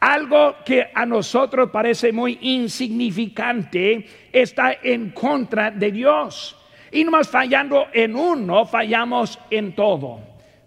Algo 0.00 0.54
que 0.64 0.92
a 0.94 1.04
nosotros 1.04 1.68
parece 1.70 2.10
muy 2.10 2.38
insignificante 2.40 4.06
está 4.32 4.78
en 4.82 5.10
contra 5.10 5.70
de 5.70 5.92
Dios. 5.92 6.56
Y 6.90 7.04
nomás 7.04 7.28
fallando 7.28 7.88
en 7.92 8.16
uno, 8.16 8.64
fallamos 8.64 9.38
en 9.50 9.74
todo. 9.74 10.20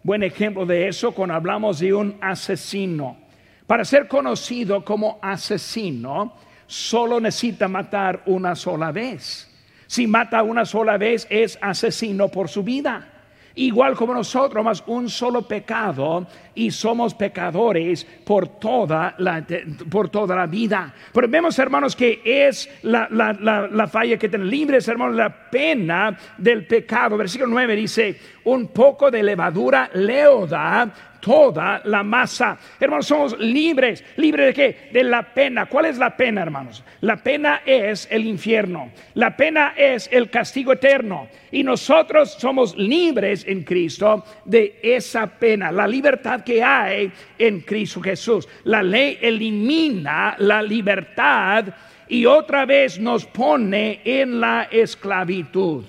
Buen 0.03 0.21
ejemplo 0.21 0.67
de 0.67 0.87
eso 0.87 1.13
cuando 1.13 1.33
hablamos 1.33 1.79
de 1.79 1.95
un 1.95 2.19
asesino. 2.21 3.17
Para 3.65 3.83
ser 3.85 4.07
conocido 4.07 4.85
como 4.85 5.17
asesino, 5.19 6.35
solo 6.67 7.19
necesita 7.19 7.67
matar 7.67 8.21
una 8.27 8.55
sola 8.55 8.91
vez. 8.91 9.49
Si 9.93 10.07
mata 10.07 10.41
una 10.41 10.65
sola 10.65 10.97
vez, 10.97 11.27
es 11.29 11.55
asesino 11.61 12.27
por 12.27 12.49
su 12.49 12.63
vida 12.63 13.13
igual 13.55 13.95
como 13.95 14.13
nosotros, 14.13 14.63
más 14.63 14.83
un 14.87 15.09
solo 15.09 15.47
pecado 15.47 16.25
y 16.55 16.71
somos 16.71 17.13
pecadores 17.13 18.05
por 18.23 18.59
toda 18.59 19.15
la, 19.19 19.45
por 19.89 20.09
toda 20.09 20.35
la 20.35 20.47
vida. 20.47 20.93
Pero 21.13 21.27
vemos, 21.27 21.57
hermanos, 21.59 21.95
que 21.95 22.21
es 22.25 22.69
la, 22.83 23.07
la 23.09 23.87
falla 23.87 24.17
que 24.17 24.29
tenemos 24.29 24.51
libres, 24.51 24.87
hermanos, 24.87 25.15
la 25.15 25.49
pena 25.49 26.17
del 26.37 26.65
pecado. 26.65 27.17
Versículo 27.17 27.51
9 27.51 27.75
dice, 27.75 28.19
un 28.45 28.67
poco 28.67 29.09
de 29.09 29.23
levadura 29.23 29.89
leoda 29.93 30.91
toda 31.23 31.81
la 31.85 32.03
masa. 32.03 32.57
Hermanos, 32.79 33.07
somos 33.07 33.39
libres. 33.39 34.03
¿Libres 34.17 34.47
de 34.47 34.53
qué? 34.53 34.89
De 34.91 35.03
la 35.03 35.33
pena. 35.33 35.67
¿Cuál 35.67 35.85
es 35.85 35.97
la 35.97 36.17
pena, 36.17 36.41
hermanos? 36.41 36.83
La 36.99 37.15
pena 37.15 37.61
es 37.65 38.07
el 38.11 38.25
infierno. 38.25 38.91
La 39.13 39.35
pena 39.35 39.73
es 39.77 40.09
el 40.11 40.29
castigo 40.29 40.73
eterno. 40.73 41.29
Y 41.49 41.63
nosotros 41.63 42.33
somos 42.33 42.75
libres 42.75 43.45
en 43.47 43.63
Cristo 43.63 44.25
de 44.43 44.79
esa 44.83 45.27
pena. 45.27 45.71
La 45.71 45.87
libertad 45.87 46.43
que 46.43 46.61
hay 46.61 47.09
en 47.39 47.61
Cristo 47.61 48.01
Jesús. 48.01 48.47
La 48.65 48.83
ley 48.83 49.17
elimina 49.21 50.35
la 50.39 50.61
libertad 50.61 51.65
y 52.09 52.25
otra 52.25 52.65
vez 52.65 52.99
nos 52.99 53.25
pone 53.25 54.01
en 54.03 54.41
la 54.41 54.67
esclavitud. 54.69 55.85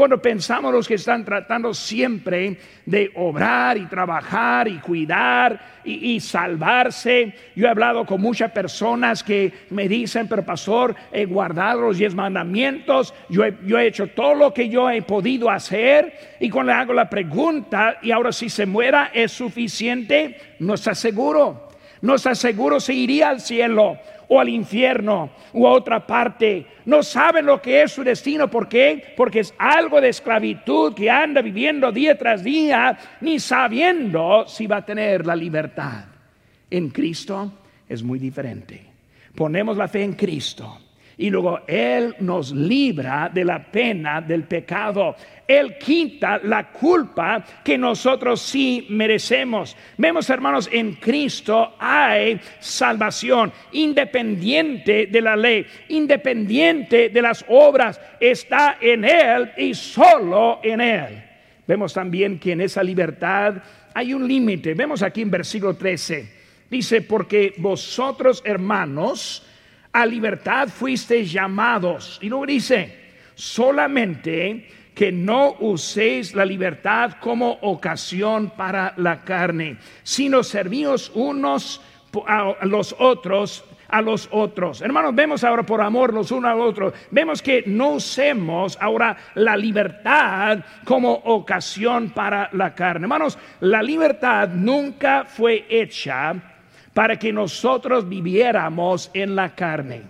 Cuando 0.00 0.22
pensamos 0.22 0.72
los 0.72 0.88
que 0.88 0.94
están 0.94 1.26
tratando 1.26 1.74
siempre 1.74 2.56
de 2.86 3.12
obrar 3.16 3.76
y 3.76 3.84
trabajar 3.84 4.66
y 4.66 4.78
cuidar 4.78 5.60
y, 5.84 6.18
salvarse, 6.20 7.34
yo 7.54 7.66
he 7.66 7.68
hablado 7.68 8.06
con 8.06 8.18
muchas 8.18 8.50
personas 8.50 9.22
que 9.22 9.52
me 9.68 9.88
dicen, 9.88 10.26
pero 10.26 10.42
pastor, 10.42 10.96
he 11.12 11.26
guardado 11.26 11.82
los 11.82 11.98
diez 11.98 12.14
mandamientos, 12.14 13.12
yo 13.28 13.44
he, 13.44 13.54
yo 13.66 13.78
he 13.78 13.88
hecho 13.88 14.06
todo 14.06 14.34
lo 14.34 14.54
que 14.54 14.70
yo 14.70 14.88
he 14.88 15.02
podido 15.02 15.50
hacer 15.50 16.38
y 16.40 16.48
cuando 16.48 16.72
le 16.72 16.78
hago 16.78 16.94
la 16.94 17.10
pregunta 17.10 17.98
y 18.00 18.10
ahora 18.10 18.32
si 18.32 18.48
se 18.48 18.64
muera 18.64 19.10
es 19.12 19.32
suficiente, 19.32 20.56
no 20.60 20.72
está 20.72 20.94
seguro. 20.94 21.69
No 22.02 22.14
está 22.14 22.34
seguro 22.34 22.80
si 22.80 23.02
iría 23.02 23.28
al 23.28 23.40
cielo 23.40 23.98
o 24.28 24.40
al 24.40 24.48
infierno 24.48 25.30
o 25.52 25.66
a 25.66 25.72
otra 25.72 26.06
parte. 26.06 26.66
No 26.86 27.02
saben 27.02 27.46
lo 27.46 27.60
que 27.60 27.82
es 27.82 27.92
su 27.92 28.02
destino. 28.02 28.50
¿Por 28.50 28.68
qué? 28.68 29.14
Porque 29.16 29.40
es 29.40 29.54
algo 29.58 30.00
de 30.00 30.08
esclavitud 30.08 30.94
que 30.94 31.10
anda 31.10 31.42
viviendo 31.42 31.92
día 31.92 32.16
tras 32.16 32.42
día, 32.42 32.98
ni 33.20 33.38
sabiendo 33.38 34.46
si 34.46 34.66
va 34.66 34.78
a 34.78 34.84
tener 34.84 35.26
la 35.26 35.36
libertad. 35.36 36.04
En 36.70 36.90
Cristo 36.90 37.52
es 37.88 38.02
muy 38.02 38.18
diferente. 38.18 38.86
Ponemos 39.34 39.76
la 39.76 39.88
fe 39.88 40.02
en 40.02 40.14
Cristo 40.14 40.89
y 41.20 41.28
luego 41.28 41.60
Él 41.66 42.14
nos 42.20 42.50
libra 42.50 43.30
de 43.32 43.44
la 43.44 43.62
pena 43.62 44.22
del 44.22 44.44
pecado. 44.44 45.14
Él 45.46 45.76
quita 45.76 46.40
la 46.42 46.72
culpa 46.72 47.44
que 47.62 47.76
nosotros 47.76 48.40
sí 48.40 48.86
merecemos. 48.88 49.76
Vemos, 49.98 50.30
hermanos, 50.30 50.70
en 50.72 50.94
Cristo 50.94 51.74
hay 51.78 52.40
salvación 52.58 53.52
independiente 53.72 55.08
de 55.08 55.20
la 55.20 55.36
ley, 55.36 55.66
independiente 55.90 57.10
de 57.10 57.20
las 57.20 57.44
obras. 57.48 58.00
Está 58.18 58.78
en 58.80 59.04
Él 59.04 59.52
y 59.58 59.74
solo 59.74 60.60
en 60.62 60.80
Él. 60.80 61.22
Vemos 61.66 61.92
también 61.92 62.38
que 62.38 62.52
en 62.52 62.62
esa 62.62 62.82
libertad 62.82 63.56
hay 63.92 64.14
un 64.14 64.26
límite. 64.26 64.72
Vemos 64.72 65.02
aquí 65.02 65.20
en 65.20 65.30
versículo 65.30 65.76
13. 65.76 66.40
Dice, 66.70 67.02
porque 67.02 67.52
vosotros, 67.58 68.40
hermanos, 68.42 69.44
a 69.92 70.06
libertad 70.06 70.68
fuisteis 70.68 71.32
llamados. 71.32 72.18
Y 72.22 72.28
luego 72.28 72.46
dice, 72.46 72.96
solamente 73.34 74.68
que 74.94 75.10
no 75.12 75.56
uséis 75.60 76.34
la 76.34 76.44
libertad 76.44 77.12
como 77.20 77.52
ocasión 77.62 78.50
para 78.56 78.92
la 78.96 79.22
carne, 79.24 79.78
sino 80.02 80.42
servíos 80.42 81.10
unos 81.14 81.80
a 82.26 82.66
los 82.66 82.94
otros 82.98 83.64
a 83.90 84.00
los 84.00 84.28
otros. 84.30 84.80
Hermanos, 84.80 85.14
vemos 85.14 85.44
ahora 85.44 85.64
por 85.64 85.80
amor 85.80 86.14
los 86.14 86.30
unos 86.30 86.50
a 86.50 86.54
los 86.54 86.70
otros. 86.70 86.94
Vemos 87.10 87.42
que 87.42 87.64
no 87.66 87.90
usemos 87.94 88.78
ahora 88.80 89.16
la 89.34 89.56
libertad 89.56 90.60
como 90.84 91.12
ocasión 91.12 92.10
para 92.10 92.48
la 92.52 92.74
carne. 92.74 93.04
Hermanos, 93.04 93.38
la 93.60 93.82
libertad 93.82 94.48
nunca 94.50 95.24
fue 95.24 95.66
hecha 95.68 96.34
para 97.00 97.18
que 97.18 97.32
nosotros 97.32 98.06
viviéramos 98.06 99.10
en 99.14 99.34
la 99.34 99.54
carne. 99.54 100.02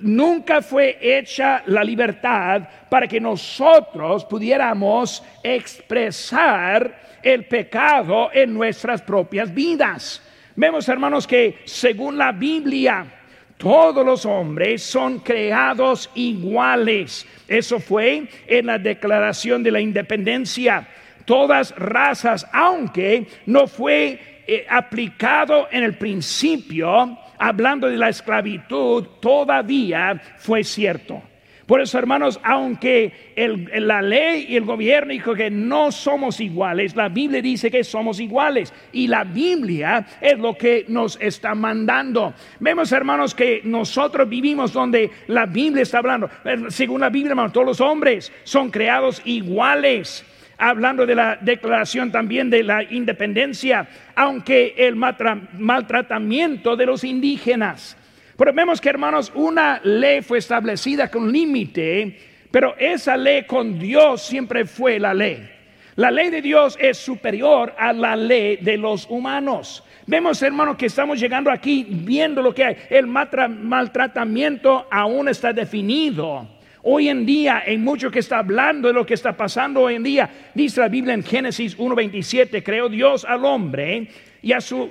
Nunca 0.00 0.62
fue 0.62 0.96
hecha 0.98 1.62
la 1.66 1.84
libertad 1.84 2.62
para 2.88 3.06
que 3.06 3.20
nosotros 3.20 4.24
pudiéramos 4.24 5.22
expresar 5.42 7.18
el 7.22 7.44
pecado 7.44 8.30
en 8.32 8.54
nuestras 8.54 9.02
propias 9.02 9.52
vidas. 9.52 10.22
Vemos, 10.56 10.88
hermanos, 10.88 11.26
que 11.26 11.58
según 11.66 12.16
la 12.16 12.32
Biblia, 12.32 13.04
todos 13.58 14.06
los 14.06 14.24
hombres 14.24 14.82
son 14.82 15.18
creados 15.18 16.08
iguales. 16.14 17.26
Eso 17.46 17.78
fue 17.78 18.26
en 18.46 18.64
la 18.64 18.78
declaración 18.78 19.62
de 19.62 19.72
la 19.72 19.82
independencia. 19.82 20.88
Todas 21.26 21.76
razas, 21.76 22.46
aunque 22.54 23.26
no 23.44 23.66
fue 23.66 24.37
eh, 24.50 24.64
aplicado 24.66 25.68
en 25.70 25.84
el 25.84 25.98
principio, 25.98 27.18
hablando 27.36 27.86
de 27.86 27.98
la 27.98 28.08
esclavitud, 28.08 29.04
todavía 29.20 30.18
fue 30.38 30.64
cierto. 30.64 31.22
Por 31.66 31.82
eso, 31.82 31.98
hermanos, 31.98 32.40
aunque 32.42 33.34
la 33.36 34.00
ley 34.00 34.46
y 34.48 34.56
el 34.56 34.64
gobierno 34.64 35.12
dijo 35.12 35.34
que 35.34 35.50
no 35.50 35.92
somos 35.92 36.40
iguales, 36.40 36.96
la 36.96 37.10
Biblia 37.10 37.42
dice 37.42 37.70
que 37.70 37.84
somos 37.84 38.20
iguales. 38.20 38.72
Y 38.90 39.06
la 39.06 39.24
Biblia 39.24 40.06
es 40.18 40.38
lo 40.38 40.56
que 40.56 40.86
nos 40.88 41.20
está 41.20 41.54
mandando. 41.54 42.32
Vemos, 42.58 42.90
hermanos, 42.90 43.34
que 43.34 43.60
nosotros 43.64 44.26
vivimos 44.30 44.72
donde 44.72 45.10
la 45.26 45.44
Biblia 45.44 45.82
está 45.82 45.98
hablando. 45.98 46.30
Según 46.68 47.02
la 47.02 47.10
Biblia, 47.10 47.32
hermanos, 47.32 47.52
todos 47.52 47.66
los 47.66 47.82
hombres 47.82 48.32
son 48.44 48.70
creados 48.70 49.20
iguales 49.26 50.24
hablando 50.58 51.06
de 51.06 51.14
la 51.14 51.38
declaración 51.40 52.12
también 52.12 52.50
de 52.50 52.62
la 52.64 52.82
independencia, 52.82 53.88
aunque 54.14 54.74
el 54.76 54.96
maltratamiento 54.96 56.76
de 56.76 56.86
los 56.86 57.04
indígenas. 57.04 57.96
Pero 58.36 58.52
vemos 58.52 58.80
que, 58.80 58.88
hermanos, 58.88 59.32
una 59.34 59.80
ley 59.82 60.20
fue 60.20 60.38
establecida 60.38 61.10
con 61.10 61.32
límite, 61.32 62.18
pero 62.50 62.76
esa 62.78 63.16
ley 63.16 63.44
con 63.44 63.78
Dios 63.78 64.22
siempre 64.22 64.64
fue 64.64 64.98
la 64.98 65.14
ley. 65.14 65.48
La 65.96 66.10
ley 66.12 66.30
de 66.30 66.40
Dios 66.40 66.76
es 66.80 66.96
superior 66.96 67.74
a 67.76 67.92
la 67.92 68.14
ley 68.14 68.58
de 68.58 68.76
los 68.76 69.06
humanos. 69.10 69.82
Vemos, 70.06 70.40
hermanos, 70.42 70.76
que 70.76 70.86
estamos 70.86 71.18
llegando 71.18 71.50
aquí 71.50 71.84
viendo 71.88 72.40
lo 72.40 72.54
que 72.54 72.64
hay. 72.64 72.76
El 72.88 73.08
maltratamiento 73.08 74.86
aún 74.90 75.28
está 75.28 75.52
definido. 75.52 76.48
Hoy 76.82 77.08
en 77.08 77.26
día 77.26 77.64
hay 77.66 77.76
mucho 77.76 78.10
que 78.10 78.20
está 78.20 78.38
hablando 78.38 78.88
de 78.88 78.94
lo 78.94 79.04
que 79.04 79.14
está 79.14 79.36
pasando 79.36 79.82
hoy 79.82 79.94
en 79.94 80.02
día. 80.02 80.30
Dice 80.54 80.80
la 80.80 80.88
Biblia 80.88 81.14
en 81.14 81.24
Génesis 81.24 81.76
1.27, 81.76 82.62
creó 82.62 82.88
Dios 82.88 83.24
al 83.24 83.44
hombre 83.44 84.08
y 84.42 84.52
a 84.52 84.60
su, 84.60 84.90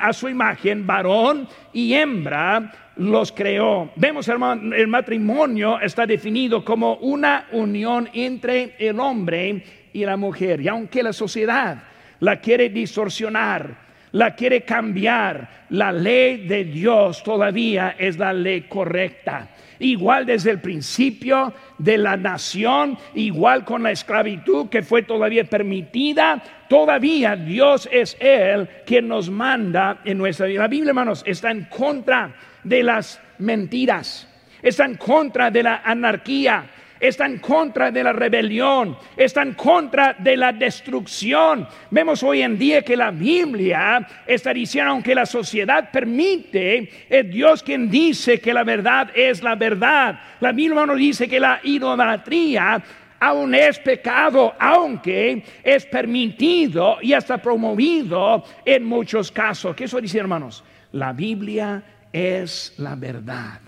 a 0.00 0.12
su 0.12 0.28
imagen, 0.28 0.86
varón 0.86 1.48
y 1.72 1.94
hembra, 1.94 2.72
los 2.96 3.32
creó. 3.32 3.90
Vemos, 3.96 4.28
hermano, 4.28 4.74
el 4.74 4.86
matrimonio 4.86 5.80
está 5.80 6.06
definido 6.06 6.64
como 6.64 6.94
una 6.96 7.48
unión 7.50 8.08
entre 8.12 8.76
el 8.78 9.00
hombre 9.00 9.64
y 9.92 10.04
la 10.04 10.16
mujer. 10.16 10.60
Y 10.60 10.68
aunque 10.68 11.02
la 11.02 11.12
sociedad 11.12 11.82
la 12.20 12.40
quiere 12.40 12.68
distorsionar, 12.68 13.82
la 14.12 14.36
quiere 14.36 14.62
cambiar, 14.62 15.66
la 15.70 15.90
ley 15.90 16.46
de 16.46 16.64
Dios 16.64 17.24
todavía 17.24 17.96
es 17.98 18.16
la 18.16 18.32
ley 18.32 18.62
correcta 18.68 19.48
igual 19.78 20.26
desde 20.26 20.50
el 20.50 20.60
principio 20.60 21.52
de 21.78 21.98
la 21.98 22.16
nación, 22.16 22.96
igual 23.14 23.64
con 23.64 23.82
la 23.82 23.90
esclavitud 23.90 24.68
que 24.68 24.82
fue 24.82 25.02
todavía 25.02 25.44
permitida, 25.44 26.42
todavía 26.68 27.36
Dios 27.36 27.88
es 27.90 28.16
Él 28.20 28.68
quien 28.86 29.08
nos 29.08 29.30
manda 29.30 30.00
en 30.04 30.18
nuestra 30.18 30.46
vida. 30.46 30.62
La 30.62 30.68
Biblia, 30.68 30.90
hermanos, 30.90 31.22
está 31.26 31.50
en 31.50 31.64
contra 31.64 32.34
de 32.62 32.82
las 32.82 33.20
mentiras, 33.38 34.28
está 34.62 34.84
en 34.84 34.96
contra 34.96 35.50
de 35.50 35.62
la 35.62 35.82
anarquía, 35.84 36.66
está 37.08 37.26
en 37.26 37.38
contra 37.38 37.90
de 37.90 38.02
la 38.02 38.12
rebelión, 38.12 38.96
está 39.16 39.42
en 39.42 39.52
contra 39.54 40.14
de 40.18 40.36
la 40.36 40.52
destrucción. 40.52 41.68
Vemos 41.90 42.22
hoy 42.22 42.40
en 42.40 42.58
día 42.58 42.82
que 42.82 42.96
la 42.96 43.10
Biblia 43.10 44.06
está 44.26 44.54
diciendo, 44.54 44.92
aunque 44.92 45.14
la 45.14 45.26
sociedad 45.26 45.90
permite, 45.90 47.06
es 47.08 47.30
Dios 47.30 47.62
quien 47.62 47.90
dice 47.90 48.40
que 48.40 48.54
la 48.54 48.64
verdad 48.64 49.10
es 49.14 49.42
la 49.42 49.54
verdad. 49.54 50.18
La 50.40 50.52
Biblia 50.52 50.86
nos 50.86 50.96
dice 50.96 51.28
que 51.28 51.38
la 51.38 51.60
idolatría 51.62 52.82
aún 53.20 53.54
es 53.54 53.78
pecado, 53.78 54.54
aunque 54.58 55.44
es 55.62 55.84
permitido 55.86 56.98
y 57.02 57.12
hasta 57.12 57.36
promovido 57.36 58.44
en 58.64 58.84
muchos 58.84 59.30
casos. 59.30 59.76
¿Qué 59.76 59.84
eso 59.84 60.00
dice, 60.00 60.18
hermanos? 60.18 60.64
La 60.92 61.12
Biblia 61.12 61.82
es 62.12 62.74
la 62.78 62.94
verdad 62.94 63.60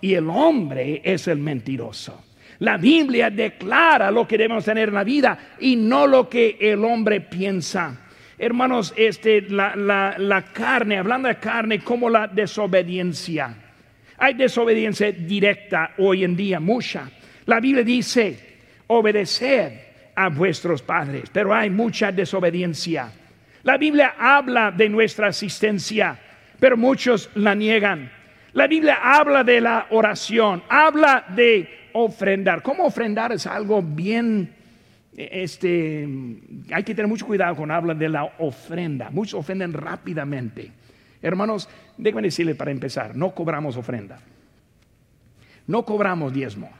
y 0.00 0.14
el 0.14 0.28
hombre 0.28 1.00
es 1.04 1.28
el 1.28 1.38
mentiroso. 1.38 2.24
La 2.60 2.76
Biblia 2.76 3.30
declara 3.30 4.10
lo 4.10 4.28
que 4.28 4.36
debemos 4.36 4.64
tener 4.64 4.88
en 4.88 4.94
la 4.94 5.04
vida 5.04 5.38
y 5.60 5.76
no 5.76 6.06
lo 6.06 6.28
que 6.28 6.58
el 6.60 6.84
hombre 6.84 7.22
piensa. 7.22 8.06
Hermanos, 8.38 8.92
este, 8.96 9.42
la, 9.42 9.74
la 10.18 10.42
carne, 10.52 10.98
hablando 10.98 11.28
de 11.28 11.36
carne 11.36 11.80
como 11.80 12.08
la 12.10 12.26
desobediencia. 12.26 13.54
Hay 14.18 14.34
desobediencia 14.34 15.10
directa 15.12 15.92
hoy 15.98 16.24
en 16.24 16.36
día, 16.36 16.60
mucha. 16.60 17.10
La 17.46 17.60
Biblia 17.60 17.82
dice, 17.82 18.58
obedeced 18.88 19.72
a 20.14 20.28
vuestros 20.28 20.82
padres, 20.82 21.30
pero 21.32 21.54
hay 21.54 21.70
mucha 21.70 22.12
desobediencia. 22.12 23.10
La 23.62 23.78
Biblia 23.78 24.16
habla 24.18 24.70
de 24.70 24.88
nuestra 24.90 25.28
asistencia, 25.28 26.18
pero 26.58 26.76
muchos 26.76 27.30
la 27.34 27.54
niegan. 27.54 28.10
La 28.52 28.66
Biblia 28.66 28.98
habla 29.02 29.44
de 29.44 29.62
la 29.62 29.86
oración, 29.90 30.62
habla 30.68 31.24
de 31.28 31.79
ofrendar. 31.94 32.62
¿Cómo 32.62 32.84
ofrendar 32.84 33.32
es 33.32 33.46
algo 33.46 33.82
bien, 33.82 34.54
este, 35.16 36.08
hay 36.72 36.82
que 36.84 36.94
tener 36.94 37.08
mucho 37.08 37.26
cuidado 37.26 37.56
cuando 37.56 37.74
habla 37.74 37.94
de 37.94 38.08
la 38.08 38.24
ofrenda. 38.38 39.10
Muchos 39.10 39.40
ofenden 39.40 39.72
rápidamente. 39.72 40.72
Hermanos, 41.22 41.68
déjenme 41.96 42.28
decirle 42.28 42.54
para 42.54 42.70
empezar, 42.70 43.14
no 43.14 43.34
cobramos 43.34 43.76
ofrenda. 43.76 44.18
No 45.66 45.84
cobramos 45.84 46.32
diezmo. 46.32 46.70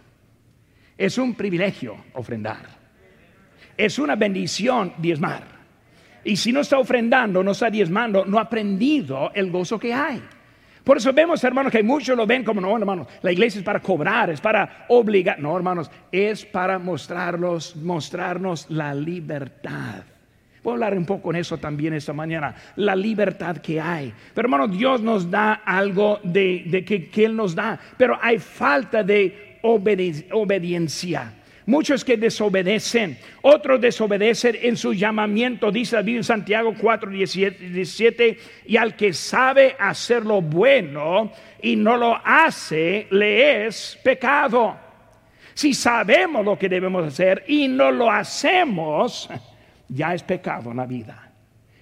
Es 0.96 1.18
un 1.18 1.34
privilegio 1.34 1.96
ofrendar. 2.14 2.66
Es 3.76 3.98
una 3.98 4.16
bendición 4.16 4.94
diezmar. 4.98 5.44
Y 6.24 6.36
si 6.36 6.52
no 6.52 6.60
está 6.60 6.78
ofrendando, 6.78 7.42
no 7.42 7.52
está 7.52 7.70
diezmando, 7.70 8.24
no 8.26 8.38
ha 8.38 8.42
aprendido 8.42 9.30
el 9.34 9.50
gozo 9.50 9.78
que 9.78 9.94
hay. 9.94 10.22
Por 10.90 10.96
eso 10.96 11.12
vemos, 11.12 11.44
hermanos, 11.44 11.70
que 11.70 11.84
muchos 11.84 12.16
lo 12.16 12.26
ven 12.26 12.42
como, 12.42 12.60
no, 12.60 12.76
hermanos, 12.76 13.06
la 13.22 13.30
iglesia 13.30 13.60
es 13.60 13.64
para 13.64 13.78
cobrar, 13.78 14.28
es 14.28 14.40
para 14.40 14.86
obligar. 14.88 15.38
No, 15.38 15.56
hermanos, 15.56 15.88
es 16.10 16.44
para 16.44 16.80
mostrarlos, 16.80 17.76
mostrarnos 17.76 18.68
la 18.70 18.92
libertad. 18.92 20.02
Voy 20.64 20.72
a 20.72 20.74
hablar 20.74 20.98
un 20.98 21.06
poco 21.06 21.30
en 21.30 21.36
eso 21.36 21.58
también 21.58 21.94
esta 21.94 22.12
mañana, 22.12 22.56
la 22.74 22.96
libertad 22.96 23.58
que 23.58 23.80
hay. 23.80 24.12
Pero 24.34 24.46
hermanos, 24.46 24.76
Dios 24.76 25.00
nos 25.00 25.30
da 25.30 25.62
algo 25.64 26.18
de, 26.24 26.84
que, 26.84 27.08
que 27.08 27.24
Él 27.24 27.36
nos 27.36 27.54
da, 27.54 27.78
pero 27.96 28.18
hay 28.20 28.40
falta 28.40 29.04
de 29.04 29.60
obediencia. 29.62 31.34
Muchos 31.70 32.04
que 32.04 32.16
desobedecen, 32.16 33.16
otros 33.42 33.80
desobedecen 33.80 34.58
en 34.60 34.76
su 34.76 34.92
llamamiento, 34.92 35.70
dice 35.70 35.96
Biblia 35.98 36.16
en 36.16 36.24
Santiago 36.24 36.74
4, 36.76 37.08
17, 37.12 38.38
y 38.66 38.76
al 38.76 38.96
que 38.96 39.12
sabe 39.12 39.76
hacer 39.78 40.26
lo 40.26 40.42
bueno 40.42 41.30
y 41.62 41.76
no 41.76 41.96
lo 41.96 42.20
hace, 42.24 43.06
le 43.12 43.66
es 43.66 43.96
pecado. 44.02 44.76
Si 45.54 45.72
sabemos 45.72 46.44
lo 46.44 46.58
que 46.58 46.68
debemos 46.68 47.06
hacer 47.06 47.44
y 47.46 47.68
no 47.68 47.92
lo 47.92 48.10
hacemos, 48.10 49.30
ya 49.88 50.12
es 50.12 50.24
pecado 50.24 50.72
en 50.72 50.76
la 50.78 50.86
vida. 50.86 51.30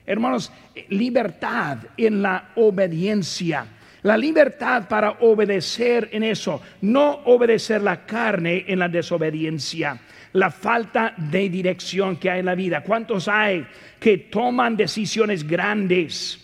Hermanos, 0.04 0.52
libertad 0.90 1.78
en 1.96 2.20
la 2.20 2.50
obediencia 2.56 3.64
la 4.02 4.16
libertad 4.16 4.88
para 4.88 5.10
obedecer 5.20 6.08
en 6.12 6.22
eso, 6.22 6.60
no 6.82 7.22
obedecer 7.24 7.82
la 7.82 8.06
carne 8.06 8.64
en 8.68 8.78
la 8.78 8.88
desobediencia, 8.88 9.98
la 10.34 10.50
falta 10.50 11.14
de 11.16 11.48
dirección 11.48 12.16
que 12.16 12.30
hay 12.30 12.40
en 12.40 12.46
la 12.46 12.54
vida. 12.54 12.82
¿Cuántos 12.82 13.26
hay 13.28 13.66
que 13.98 14.18
toman 14.18 14.76
decisiones 14.76 15.46
grandes 15.46 16.38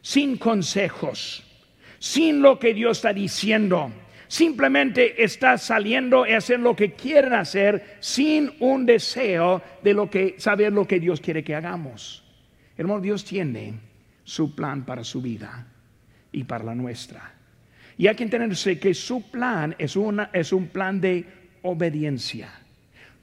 sin 0.00 0.36
consejos, 0.36 1.44
sin 1.98 2.42
lo 2.42 2.58
que 2.58 2.74
Dios 2.74 2.98
está 2.98 3.12
diciendo? 3.12 3.92
Simplemente 4.28 5.22
está 5.22 5.56
saliendo 5.56 6.26
y 6.26 6.32
hacer 6.32 6.58
lo 6.58 6.74
que 6.74 6.94
quieren 6.94 7.34
hacer 7.34 7.98
sin 8.00 8.52
un 8.58 8.84
deseo 8.84 9.62
de 9.84 9.94
lo 9.94 10.10
que 10.10 10.34
saber 10.38 10.72
lo 10.72 10.84
que 10.84 10.98
Dios 10.98 11.20
quiere 11.20 11.44
que 11.44 11.54
hagamos. 11.54 12.24
Hermano, 12.76 13.00
Dios 13.00 13.24
tiene 13.24 13.74
su 14.24 14.56
plan 14.56 14.84
para 14.84 15.04
su 15.04 15.22
vida 15.22 15.68
y 16.36 16.44
para 16.44 16.64
la 16.64 16.74
nuestra. 16.74 17.32
Y 17.96 18.06
hay 18.06 18.14
que 18.14 18.24
entenderse 18.24 18.78
que 18.78 18.92
su 18.92 19.30
plan 19.30 19.74
es, 19.78 19.96
una, 19.96 20.28
es 20.34 20.52
un 20.52 20.68
plan 20.68 21.00
de 21.00 21.24
obediencia. 21.62 22.50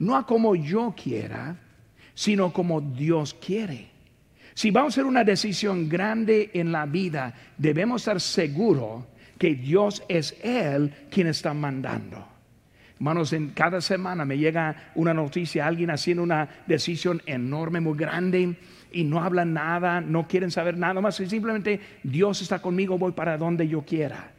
No 0.00 0.16
a 0.16 0.26
como 0.26 0.56
yo 0.56 0.92
quiera, 1.00 1.56
sino 2.12 2.52
como 2.52 2.80
Dios 2.80 3.34
quiere. 3.34 3.88
Si 4.52 4.72
vamos 4.72 4.92
a 4.92 4.94
hacer 4.94 5.04
una 5.04 5.22
decisión 5.22 5.88
grande 5.88 6.50
en 6.54 6.72
la 6.72 6.86
vida, 6.86 7.32
debemos 7.56 8.02
estar 8.02 8.20
seguros 8.20 9.04
que 9.38 9.54
Dios 9.54 10.02
es 10.08 10.36
Él 10.42 10.92
quien 11.08 11.28
está 11.28 11.54
mandando. 11.54 12.26
Hermanos, 12.96 13.32
en 13.32 13.50
cada 13.50 13.80
semana 13.80 14.24
me 14.24 14.38
llega 14.38 14.90
una 14.96 15.14
noticia, 15.14 15.68
alguien 15.68 15.90
haciendo 15.90 16.24
una 16.24 16.48
decisión 16.66 17.22
enorme, 17.26 17.78
muy 17.78 17.96
grande, 17.96 18.56
y 18.94 19.04
no 19.04 19.22
hablan 19.22 19.52
nada, 19.52 20.00
no 20.00 20.26
quieren 20.28 20.50
saber 20.50 20.78
nada 20.78 21.00
más, 21.00 21.16
simplemente 21.16 21.80
Dios 22.02 22.40
está 22.40 22.60
conmigo, 22.60 22.96
voy 22.96 23.12
para 23.12 23.36
donde 23.36 23.68
yo 23.68 23.82
quiera. 23.82 24.30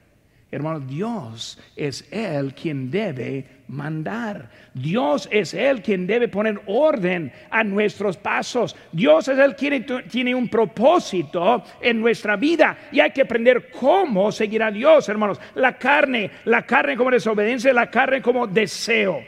Hermano, 0.51 0.79
Dios 0.79 1.59
es 1.75 2.07
Él 2.11 2.53
quien 2.53 2.89
debe 2.89 3.45
mandar. 3.67 4.49
Dios 4.73 5.27
es 5.29 5.53
Él 5.53 5.81
quien 5.81 6.07
debe 6.07 6.29
poner 6.29 6.61
orden 6.67 7.33
a 7.49 7.63
nuestros 7.63 8.15
pasos. 8.15 8.73
Dios 8.91 9.27
es 9.27 9.37
Él 9.37 9.55
quien 9.55 9.85
tiene 10.09 10.33
un 10.33 10.47
propósito 10.47 11.63
en 11.81 11.99
nuestra 11.99 12.37
vida 12.37 12.77
y 12.91 13.01
hay 13.01 13.11
que 13.11 13.23
aprender 13.23 13.69
cómo 13.69 14.31
seguir 14.31 14.63
a 14.63 14.71
Dios, 14.71 15.09
hermanos. 15.09 15.41
La 15.55 15.77
carne, 15.77 16.31
la 16.45 16.65
carne 16.65 16.95
como 16.95 17.11
desobediencia, 17.11 17.73
la 17.73 17.89
carne 17.91 18.21
como 18.21 18.47
deseo. 18.47 19.19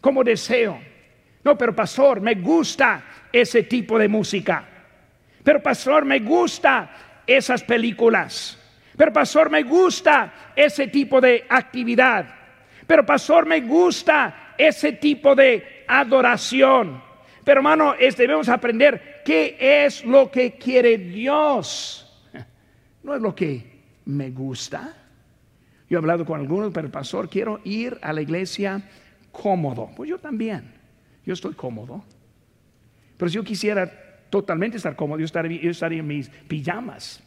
Como 0.00 0.24
deseo. 0.24 0.78
No, 1.44 1.58
pero 1.58 1.74
pastor, 1.74 2.20
me 2.20 2.36
gusta 2.36 3.04
ese 3.32 3.62
tipo 3.62 3.98
de 3.98 4.08
música. 4.08 4.68
Pero 5.42 5.62
pastor, 5.62 6.04
me 6.04 6.20
gusta 6.20 7.22
esas 7.26 7.62
películas. 7.62 8.58
Pero 8.96 9.12
pastor, 9.12 9.50
me 9.50 9.62
gusta 9.62 10.52
ese 10.54 10.88
tipo 10.88 11.20
de 11.20 11.44
actividad. 11.48 12.26
Pero 12.86 13.06
pastor, 13.06 13.46
me 13.46 13.60
gusta 13.60 14.54
ese 14.58 14.92
tipo 14.92 15.34
de 15.34 15.84
adoración. 15.88 17.02
Pero 17.44 17.60
hermano, 17.60 17.94
debemos 17.98 18.48
aprender 18.48 19.22
qué 19.24 19.56
es 19.58 20.04
lo 20.04 20.30
que 20.30 20.52
quiere 20.52 20.98
Dios. 20.98 21.98
No 23.02 23.16
es 23.16 23.20
lo 23.20 23.34
que 23.34 23.80
me 24.04 24.30
gusta. 24.30 24.94
Yo 25.90 25.98
he 25.98 26.00
hablado 26.00 26.24
con 26.24 26.38
algunos, 26.38 26.72
pero 26.72 26.88
pastor, 26.88 27.28
quiero 27.28 27.60
ir 27.64 27.98
a 28.00 28.12
la 28.12 28.22
iglesia 28.22 28.80
cómodo. 29.32 29.90
Pues 29.96 30.08
yo 30.08 30.18
también. 30.18 30.72
Yo 31.26 31.34
estoy 31.34 31.54
cómodo. 31.54 32.04
Pero 33.22 33.30
si 33.30 33.36
yo 33.36 33.44
quisiera 33.44 33.88
totalmente 34.30 34.78
estar 34.78 34.96
cómodo, 34.96 35.20
yo 35.20 35.26
estaría, 35.26 36.00
en 36.00 36.06
mis 36.08 36.28
pijamas. 36.28 37.22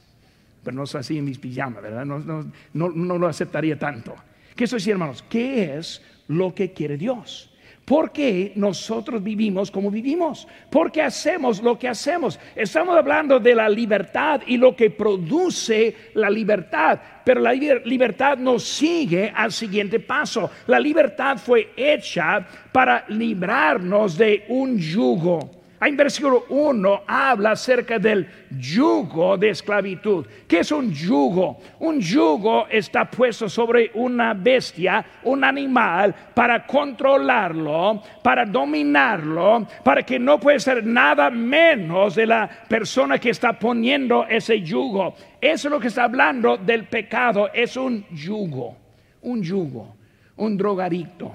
Pero 0.62 0.76
no 0.76 0.84
es 0.84 0.94
así 0.94 1.18
en 1.18 1.24
mis 1.24 1.40
pijamas, 1.40 1.82
¿verdad? 1.82 2.04
No, 2.04 2.90
lo 3.18 3.28
aceptaría 3.30 3.80
tanto. 3.80 4.14
¿Qué 4.58 4.66
diciendo, 4.66 5.06
hermanos? 5.06 5.24
¿Qué 5.30 5.78
es 5.78 6.02
lo 6.28 6.54
que 6.54 6.74
quiere 6.74 6.98
Dios? 6.98 7.50
¿Por 7.86 8.12
qué 8.12 8.52
nosotros 8.58 9.24
vivimos 9.24 9.72
como 9.72 9.90
vivimos? 9.90 10.50
¿Por 10.70 10.92
qué 10.92 11.02
hacemos 11.02 11.64
lo 11.64 11.80
que 11.80 11.88
hacemos? 11.88 12.38
Estamos 12.58 12.98
hablando 12.98 13.40
de 13.40 13.56
la 13.56 13.70
libertad 13.70 14.42
y 14.46 14.58
lo 14.58 14.76
que 14.76 14.90
produce 14.90 15.96
la 16.16 16.30
libertad, 16.30 17.00
pero 17.24 17.40
la 17.40 17.54
libertad 17.54 18.38
nos 18.38 18.66
sigue 18.66 19.32
al 19.34 19.54
siguiente 19.54 20.02
paso. 20.02 20.52
La 20.68 20.78
libertad 20.78 21.38
fue 21.38 21.72
hecha 21.78 22.46
para 22.74 23.06
librarnos 23.08 24.18
de 24.18 24.44
un 24.50 24.78
yugo. 24.78 25.64
En 25.86 25.96
versículo 25.96 26.46
1 26.50 27.04
habla 27.06 27.52
acerca 27.52 28.00
del 28.00 28.28
yugo 28.50 29.38
de 29.38 29.50
esclavitud. 29.50 30.26
¿Qué 30.48 30.60
es 30.60 30.72
un 30.72 30.92
yugo? 30.92 31.60
Un 31.80 32.00
yugo 32.00 32.66
está 32.72 33.06
puesto 33.06 33.48
sobre 33.48 33.92
una 33.94 34.34
bestia, 34.34 35.06
un 35.24 35.44
animal, 35.44 36.16
para 36.34 36.66
controlarlo, 36.66 38.02
para 38.24 38.46
dominarlo, 38.46 39.68
para 39.84 40.02
que 40.02 40.18
no 40.18 40.40
pueda 40.40 40.58
ser 40.58 40.84
nada 40.84 41.30
menos 41.30 42.16
de 42.16 42.26
la 42.26 42.50
persona 42.68 43.20
que 43.20 43.30
está 43.30 43.54
poniendo 43.54 44.26
ese 44.28 44.62
yugo. 44.62 45.14
Eso 45.40 45.68
es 45.68 45.72
lo 45.72 45.80
que 45.80 45.90
está 45.90 46.06
hablando 46.06 46.58
del 46.58 46.86
pecado, 46.86 47.52
es 47.54 47.78
un 47.78 48.08
yugo, 48.10 48.76
un 49.22 49.44
yugo, 49.44 49.96
un 50.38 50.58
drogadicto 50.58 51.32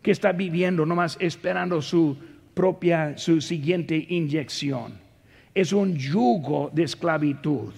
que 0.00 0.12
está 0.12 0.32
viviendo 0.32 0.86
nomás 0.86 1.18
esperando 1.20 1.82
su 1.82 2.16
propia, 2.56 3.18
su 3.18 3.42
siguiente 3.42 4.06
inyección. 4.08 4.98
Es 5.54 5.74
un 5.74 5.94
yugo 5.94 6.70
de 6.72 6.84
esclavitud. 6.84 7.74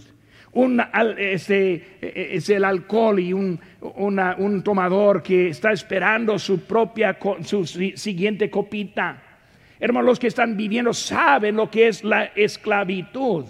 Un, 0.53 0.81
este, 1.19 1.99
es 2.01 2.49
el 2.49 2.65
alcohol 2.65 3.19
y 3.19 3.33
un, 3.33 3.59
un 3.81 4.63
tomador 4.63 5.21
que 5.21 5.49
está 5.49 5.73
esperando 5.73 6.39
su 6.39 6.61
propia, 6.61 7.19
su 7.43 7.67
siguiente 7.67 8.49
copita. 8.49 9.21
Hermanos, 9.81 10.07
los 10.07 10.19
que 10.21 10.29
están 10.29 10.57
viviendo 10.57 10.93
saben 10.93 11.57
lo 11.57 11.69
que 11.69 11.89
es 11.89 12.05
la 12.05 12.27
esclavitud. 12.37 13.47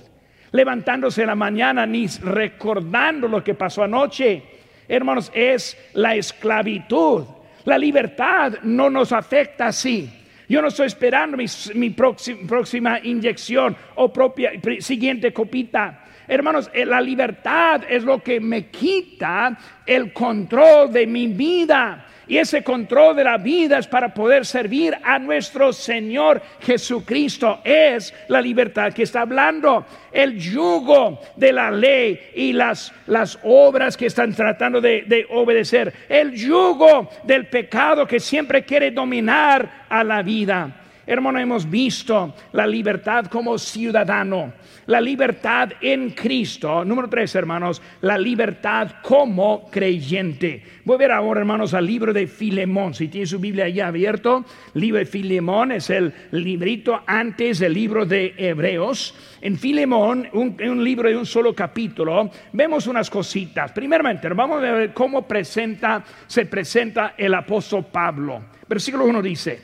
Levantándose 0.52 1.20
en 1.22 1.26
la 1.26 1.34
mañana 1.34 1.84
ni 1.84 2.06
recordando 2.06 3.28
lo 3.28 3.44
que 3.44 3.52
pasó 3.52 3.82
anoche. 3.82 4.42
Hermanos, 4.88 5.30
es 5.34 5.76
la 5.92 6.16
esclavitud. 6.16 7.24
La 7.66 7.76
libertad 7.76 8.54
no 8.62 8.88
nos 8.88 9.12
afecta 9.12 9.66
así. 9.66 10.17
Yo 10.48 10.62
no 10.62 10.68
estoy 10.68 10.86
esperando 10.86 11.36
mi, 11.74 11.90
próxima, 11.90 13.00
inyección 13.02 13.76
o 13.96 14.10
propia 14.10 14.52
siguiente 14.80 15.30
copita. 15.32 16.04
Hermanos, 16.26 16.70
eh, 16.72 16.86
la 16.86 17.00
libertad 17.02 17.82
es 17.88 18.02
lo 18.02 18.22
que 18.22 18.40
me 18.40 18.68
quita 18.68 19.58
el 19.84 20.12
control 20.12 20.90
de 20.90 21.06
mi 21.06 21.26
vida. 21.28 22.06
Y 22.28 22.36
ese 22.36 22.62
control 22.62 23.16
de 23.16 23.24
la 23.24 23.38
vida 23.38 23.78
es 23.78 23.86
para 23.86 24.12
poder 24.12 24.44
servir 24.44 24.94
a 25.02 25.18
nuestro 25.18 25.72
Señor 25.72 26.42
Jesucristo. 26.60 27.60
Es 27.64 28.12
la 28.28 28.42
libertad 28.42 28.92
que 28.92 29.04
está 29.04 29.22
hablando. 29.22 29.86
El 30.12 30.38
yugo 30.38 31.20
de 31.36 31.52
la 31.52 31.70
ley 31.70 32.20
y 32.34 32.52
las, 32.52 32.92
las 33.06 33.38
obras 33.42 33.96
que 33.96 34.06
están 34.06 34.34
tratando 34.34 34.78
de, 34.78 35.04
de 35.06 35.26
obedecer. 35.30 35.92
El 36.06 36.32
yugo 36.32 37.08
del 37.24 37.46
pecado 37.46 38.06
que 38.06 38.20
siempre 38.20 38.62
quiere 38.62 38.90
dominar 38.90 39.86
a 39.88 40.04
la 40.04 40.22
vida. 40.22 40.70
Hermano, 41.06 41.38
hemos 41.38 41.68
visto 41.68 42.34
la 42.52 42.66
libertad 42.66 43.24
como 43.28 43.56
ciudadano, 43.56 44.52
la 44.88 45.00
libertad 45.02 45.72
en 45.82 46.10
Cristo. 46.10 46.82
Número 46.82 47.08
tres, 47.08 47.34
hermanos, 47.34 47.82
la 48.00 48.16
libertad 48.16 48.90
como 49.02 49.70
creyente. 49.70 50.62
Voy 50.84 50.94
a 50.94 50.98
ver 50.98 51.12
ahora, 51.12 51.40
hermanos, 51.40 51.74
al 51.74 51.86
libro 51.86 52.12
de 52.14 52.26
Filemón. 52.26 52.94
Si 52.94 53.08
tiene 53.08 53.26
su 53.26 53.38
Biblia 53.38 53.68
ya 53.68 53.88
abierto, 53.88 54.46
libro 54.74 54.98
de 54.98 55.04
Filemón 55.04 55.72
es 55.72 55.90
el 55.90 56.12
librito 56.30 57.02
antes 57.06 57.58
del 57.58 57.74
libro 57.74 58.06
de 58.06 58.34
Hebreos. 58.38 59.14
En 59.42 59.58
Filemón, 59.58 60.26
un, 60.32 60.56
un 60.58 60.82
libro 60.82 61.10
de 61.10 61.16
un 61.16 61.26
solo 61.26 61.54
capítulo, 61.54 62.30
vemos 62.54 62.86
unas 62.86 63.10
cositas. 63.10 63.72
Primeramente, 63.72 64.30
vamos 64.30 64.58
a 64.58 64.72
ver 64.72 64.94
cómo 64.94 65.28
presenta, 65.28 66.02
se 66.26 66.46
presenta 66.46 67.14
el 67.18 67.34
apóstol 67.34 67.84
Pablo. 67.92 68.42
Versículo 68.66 69.04
1 69.04 69.20
dice, 69.20 69.60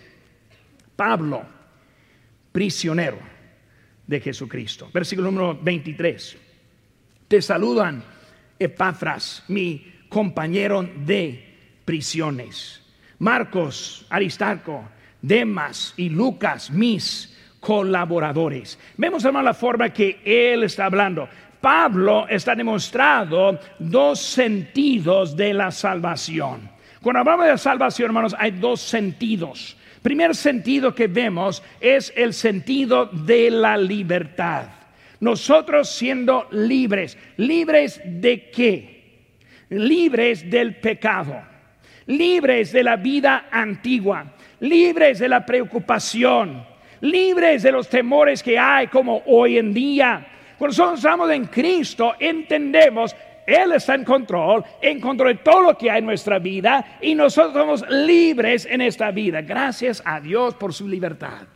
Pablo, 0.95 1.43
prisionero 2.53 3.34
de 4.07 4.21
Jesucristo. 4.21 4.91
Versículo 4.93 5.31
número 5.31 5.59
23. 5.61 6.37
Te 7.29 7.43
saludan 7.43 8.03
Epafras, 8.59 9.45
mi 9.49 9.93
compañero 10.09 10.89
de 11.05 11.45
prisiones. 11.85 12.83
Marcos, 13.19 14.07
Aristarco, 14.11 14.89
Demas 15.21 15.95
y 15.97 16.11
Lucas, 16.11 16.71
mis 16.71 17.35
colaboradores. 17.61 18.79
Vemos, 18.97 19.25
hermano, 19.25 19.45
la 19.45 19.55
forma 19.55 19.89
que 19.91 20.21
él 20.25 20.65
está 20.65 20.87
hablando. 20.87 21.29
Pablo 21.61 22.27
está 22.29 22.55
demostrando 22.55 23.59
dos 23.79 24.21
sentidos 24.21 25.35
de 25.35 25.55
la 25.55 25.71
salvación. 25.71 26.69
Cuando 27.01 27.21
hablamos 27.21 27.47
de 27.47 27.57
salvación, 27.57 28.09
hermanos, 28.09 28.37
hay 28.39 28.51
dos 28.51 28.83
sentidos. 28.83 29.77
Primer 30.05 30.37
sentido 30.37 30.95
que 30.95 31.07
vemos 31.07 31.63
es 31.81 32.13
el 32.15 32.35
sentido 32.35 33.07
de 33.07 33.51
la 33.51 33.79
libertad. 33.79 34.67
Nosotros 35.21 35.89
siendo 35.89 36.47
libres, 36.51 37.17
libres 37.39 38.03
de 38.05 38.51
qué? 38.51 39.23
Libres 39.71 40.51
del 40.51 40.77
pecado, 40.77 41.41
libres 42.05 42.71
de 42.71 42.83
la 42.83 42.97
vida 42.97 43.47
antigua, 43.51 44.35
libres 44.61 45.21
de 45.21 45.29
la 45.31 45.47
preocupación, 45.47 46.67
libres 47.01 47.63
de 47.63 47.73
los 47.73 47.89
temores 47.89 48.43
que 48.43 48.59
hay 48.59 48.89
como 48.89 49.23
hoy 49.25 49.57
en 49.57 49.73
día. 49.73 50.27
Cuando 50.59 50.73
nosotros 50.73 50.99
estamos 50.99 51.31
en 51.31 51.47
Cristo, 51.47 52.15
entendemos 52.21 53.17
él 53.47 53.73
está 53.73 53.95
en 53.95 54.05
control, 54.05 54.65
en 54.81 55.01
control 55.01 55.37
de 55.37 55.43
todo 55.43 55.63
lo 55.63 55.79
que 55.79 55.91
hay 55.91 55.99
en 55.99 56.07
nuestra 56.07 56.39
vida 56.39 56.99
y 57.01 57.15
nosotros 57.15 57.55
somos 57.55 57.85
libres 57.89 58.67
en 58.67 58.81
esta 58.81 59.11
vida. 59.11 59.43
Gracias 59.43 60.03
a 60.05 60.21
Dios 60.21 60.55
por 60.55 60.73
su 60.73 60.89
libertad. 60.89 61.47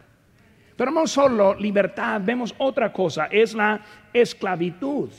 Pero 0.77 0.91
no 0.91 1.07
solo 1.07 1.55
libertad, 1.55 2.21
vemos 2.25 2.55
otra 2.59 2.93
cosa, 2.93 3.27
es 3.27 3.55
la 3.55 3.81
esclavitud 4.13 5.11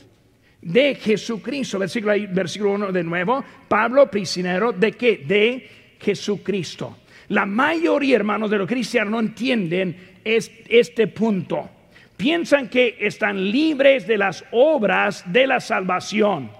de 0.62 0.94
Jesucristo. 0.94 1.78
Versículo, 1.78 2.14
versículo 2.30 2.72
1 2.72 2.92
de 2.92 3.02
nuevo, 3.02 3.44
Pablo 3.68 4.10
prisionero 4.10 4.72
de 4.72 4.92
qué? 4.92 5.18
De 5.18 5.96
Jesucristo. 6.00 6.98
La 7.28 7.46
mayoría, 7.46 8.16
hermanos, 8.16 8.50
de 8.50 8.58
los 8.58 8.68
cristianos 8.68 9.12
no 9.12 9.20
entienden 9.20 10.18
este 10.24 11.06
punto. 11.08 11.68
Piensan 12.16 12.68
que 12.68 12.96
están 13.00 13.50
libres 13.50 14.06
de 14.06 14.18
las 14.18 14.44
obras 14.50 15.24
de 15.30 15.46
la 15.46 15.60
salvación. 15.60 16.59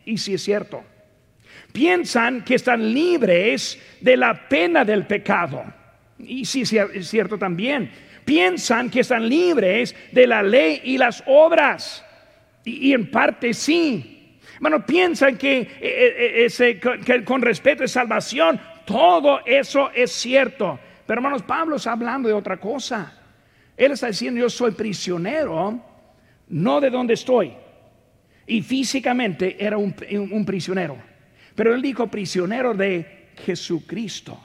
Y 0.04 0.18
si 0.18 0.34
es 0.34 0.42
cierto. 0.42 0.82
Piensan 1.72 2.44
que 2.44 2.54
están 2.54 2.92
libres 2.92 3.80
de 4.00 4.16
la 4.16 4.48
pena 4.48 4.84
del 4.84 5.06
pecado. 5.06 5.64
Y 6.18 6.44
si 6.44 6.62
es 6.62 7.08
cierto 7.08 7.38
también. 7.38 7.90
Piensan 8.24 8.90
que 8.90 9.00
están 9.00 9.28
libres 9.28 9.94
de 10.12 10.26
la 10.26 10.42
ley 10.42 10.80
y 10.84 10.98
las 10.98 11.22
obras. 11.26 12.04
Y, 12.64 12.92
en 12.92 13.10
parte 13.10 13.52
sí. 13.52 14.38
Bueno, 14.60 14.86
piensan 14.86 15.36
que, 15.36 15.68
eh, 15.80 16.44
ese, 16.44 16.78
que 16.78 17.24
con 17.24 17.42
respeto 17.42 17.84
a 17.84 17.88
salvación, 17.88 18.60
todo 18.86 19.40
eso 19.44 19.90
es 19.94 20.12
cierto. 20.12 20.78
Pero 21.06 21.18
hermanos, 21.18 21.42
Pablo 21.42 21.76
está 21.76 21.92
hablando 21.92 22.28
de 22.28 22.34
otra 22.34 22.56
cosa. 22.56 23.20
Él 23.76 23.92
está 23.92 24.06
diciendo, 24.06 24.40
yo 24.40 24.48
soy 24.48 24.70
prisionero, 24.70 25.80
no 26.48 26.80
de 26.80 26.90
donde 26.90 27.14
estoy, 27.14 27.52
y 28.46 28.62
físicamente 28.62 29.56
era 29.58 29.76
un, 29.78 30.44
prisionero. 30.44 30.96
Pero 31.54 31.74
él 31.74 31.82
dijo 31.82 32.08
prisionero 32.08 32.74
de 32.74 33.28
Jesucristo. 33.44 34.38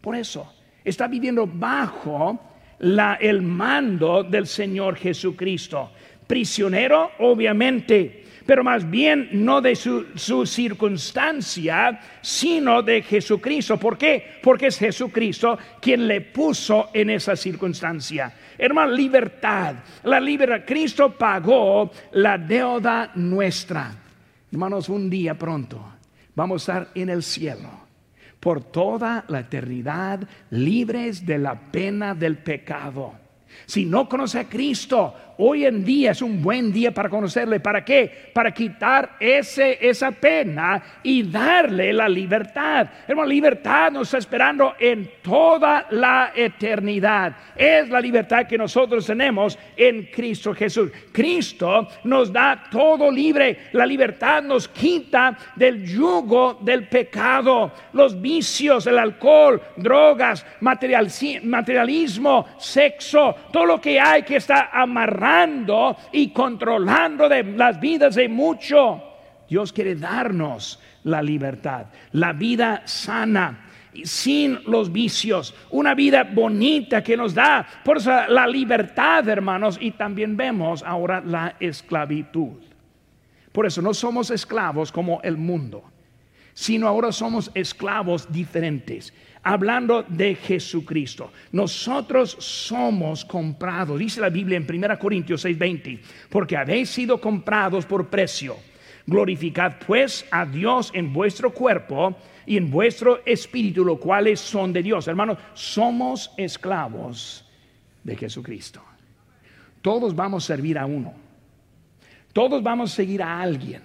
Por 0.00 0.16
eso 0.16 0.54
está 0.84 1.08
viviendo 1.08 1.46
bajo 1.46 2.38
el 2.78 3.42
mando 3.42 4.22
del 4.22 4.46
Señor 4.46 4.96
Jesucristo. 4.96 5.92
Prisionero, 6.26 7.12
obviamente, 7.18 8.23
pero 8.46 8.62
más 8.62 8.88
bien 8.88 9.28
no 9.32 9.60
de 9.60 9.74
su, 9.74 10.06
su, 10.14 10.44
circunstancia, 10.46 12.00
sino 12.20 12.82
de 12.82 13.02
Jesucristo. 13.02 13.78
¿Por 13.78 13.96
qué? 13.96 14.38
Porque 14.42 14.66
es 14.66 14.78
Jesucristo 14.78 15.58
quien 15.80 16.06
le 16.06 16.20
puso 16.20 16.90
en 16.92 17.10
esa 17.10 17.36
circunstancia. 17.36 18.32
Hermano, 18.58 18.92
libertad. 18.92 19.76
La 20.04 20.20
libertad. 20.20 20.64
Cristo 20.66 21.12
pagó 21.12 21.90
la 22.12 22.38
deuda 22.38 23.12
nuestra. 23.14 23.92
Hermanos, 24.52 24.88
un 24.88 25.10
día 25.10 25.34
pronto 25.34 25.84
vamos 26.34 26.68
a 26.68 26.72
estar 26.72 26.92
en 26.94 27.08
el 27.08 27.22
cielo 27.22 27.70
por 28.38 28.62
toda 28.62 29.24
la 29.28 29.40
eternidad 29.40 30.20
libres 30.50 31.24
de 31.24 31.38
la 31.38 31.58
pena 31.58 32.14
del 32.14 32.38
pecado. 32.38 33.14
Si 33.66 33.84
no 33.86 34.08
conoce 34.08 34.40
a 34.40 34.48
Cristo, 34.48 35.14
hoy 35.38 35.64
en 35.64 35.84
día 35.84 36.12
es 36.12 36.22
un 36.22 36.42
buen 36.42 36.72
día 36.72 36.92
para 36.92 37.08
conocerle. 37.08 37.60
¿Para 37.60 37.84
qué? 37.84 38.30
Para 38.32 38.52
quitar 38.52 39.16
ese, 39.18 39.78
esa 39.80 40.10
pena 40.10 40.82
y 41.02 41.22
darle 41.24 41.92
la 41.92 42.08
libertad. 42.08 42.88
Hermano, 43.06 43.28
libertad 43.28 43.90
nos 43.90 44.08
está 44.08 44.18
esperando 44.18 44.74
en 44.78 45.10
toda 45.22 45.86
la 45.90 46.32
eternidad. 46.34 47.34
Es 47.56 47.88
la 47.88 48.00
libertad 48.00 48.46
que 48.46 48.58
nosotros 48.58 49.06
tenemos 49.06 49.58
en 49.76 50.06
Cristo 50.06 50.54
Jesús. 50.54 50.90
Cristo 51.12 51.88
nos 52.04 52.32
da 52.32 52.64
todo 52.70 53.10
libre. 53.10 53.68
La 53.72 53.86
libertad 53.86 54.42
nos 54.42 54.68
quita 54.68 55.36
del 55.56 55.84
yugo 55.84 56.58
del 56.60 56.88
pecado, 56.88 57.72
los 57.92 58.20
vicios, 58.20 58.86
el 58.86 58.98
alcohol, 58.98 59.60
drogas, 59.76 60.44
materialismo, 60.60 62.46
sexo, 62.58 63.34
todo 63.52 63.66
lo 63.66 63.80
que 63.80 63.98
hay 63.98 64.22
que 64.22 64.36
está 64.36 64.70
amarrado 64.72 65.23
y 66.12 66.30
controlando 66.30 67.28
de 67.28 67.44
las 67.44 67.80
vidas 67.80 68.14
de 68.14 68.28
mucho. 68.28 69.02
Dios 69.48 69.72
quiere 69.72 69.94
darnos 69.94 70.80
la 71.04 71.22
libertad, 71.22 71.86
la 72.12 72.32
vida 72.32 72.82
sana, 72.86 73.66
sin 74.02 74.58
los 74.66 74.90
vicios, 74.90 75.54
una 75.70 75.94
vida 75.94 76.24
bonita 76.24 77.02
que 77.02 77.16
nos 77.16 77.34
da 77.34 77.66
por 77.84 77.98
eso 77.98 78.10
la 78.28 78.46
libertad, 78.46 79.28
hermanos, 79.28 79.78
y 79.80 79.92
también 79.92 80.36
vemos 80.36 80.82
ahora 80.82 81.20
la 81.20 81.56
esclavitud. 81.60 82.60
Por 83.52 83.66
eso 83.66 83.80
no 83.80 83.94
somos 83.94 84.30
esclavos 84.30 84.90
como 84.90 85.20
el 85.22 85.36
mundo. 85.36 85.84
sino 86.54 86.86
ahora 86.86 87.10
somos 87.10 87.50
esclavos 87.54 88.30
diferentes. 88.32 89.12
Hablando 89.46 90.02
de 90.04 90.36
Jesucristo, 90.36 91.30
nosotros 91.52 92.34
somos 92.40 93.26
comprados, 93.26 93.98
dice 93.98 94.22
la 94.22 94.30
Biblia 94.30 94.56
en 94.56 94.66
1 94.66 94.98
Corintios 94.98 95.44
6:20, 95.44 96.00
porque 96.30 96.56
habéis 96.56 96.88
sido 96.88 97.20
comprados 97.20 97.84
por 97.84 98.08
precio. 98.08 98.56
Glorificad 99.06 99.74
pues 99.86 100.24
a 100.30 100.46
Dios 100.46 100.90
en 100.94 101.12
vuestro 101.12 101.52
cuerpo 101.52 102.16
y 102.46 102.56
en 102.56 102.70
vuestro 102.70 103.20
espíritu, 103.26 103.84
los 103.84 103.98
cuales 103.98 104.40
son 104.40 104.72
de 104.72 104.82
Dios. 104.82 105.06
Hermanos, 105.08 105.36
somos 105.52 106.32
esclavos 106.38 107.44
de 108.02 108.16
Jesucristo. 108.16 108.82
Todos 109.82 110.16
vamos 110.16 110.44
a 110.44 110.54
servir 110.54 110.78
a 110.78 110.86
uno. 110.86 111.12
Todos 112.32 112.62
vamos 112.62 112.92
a 112.92 112.96
seguir 112.96 113.22
a 113.22 113.42
alguien. 113.42 113.82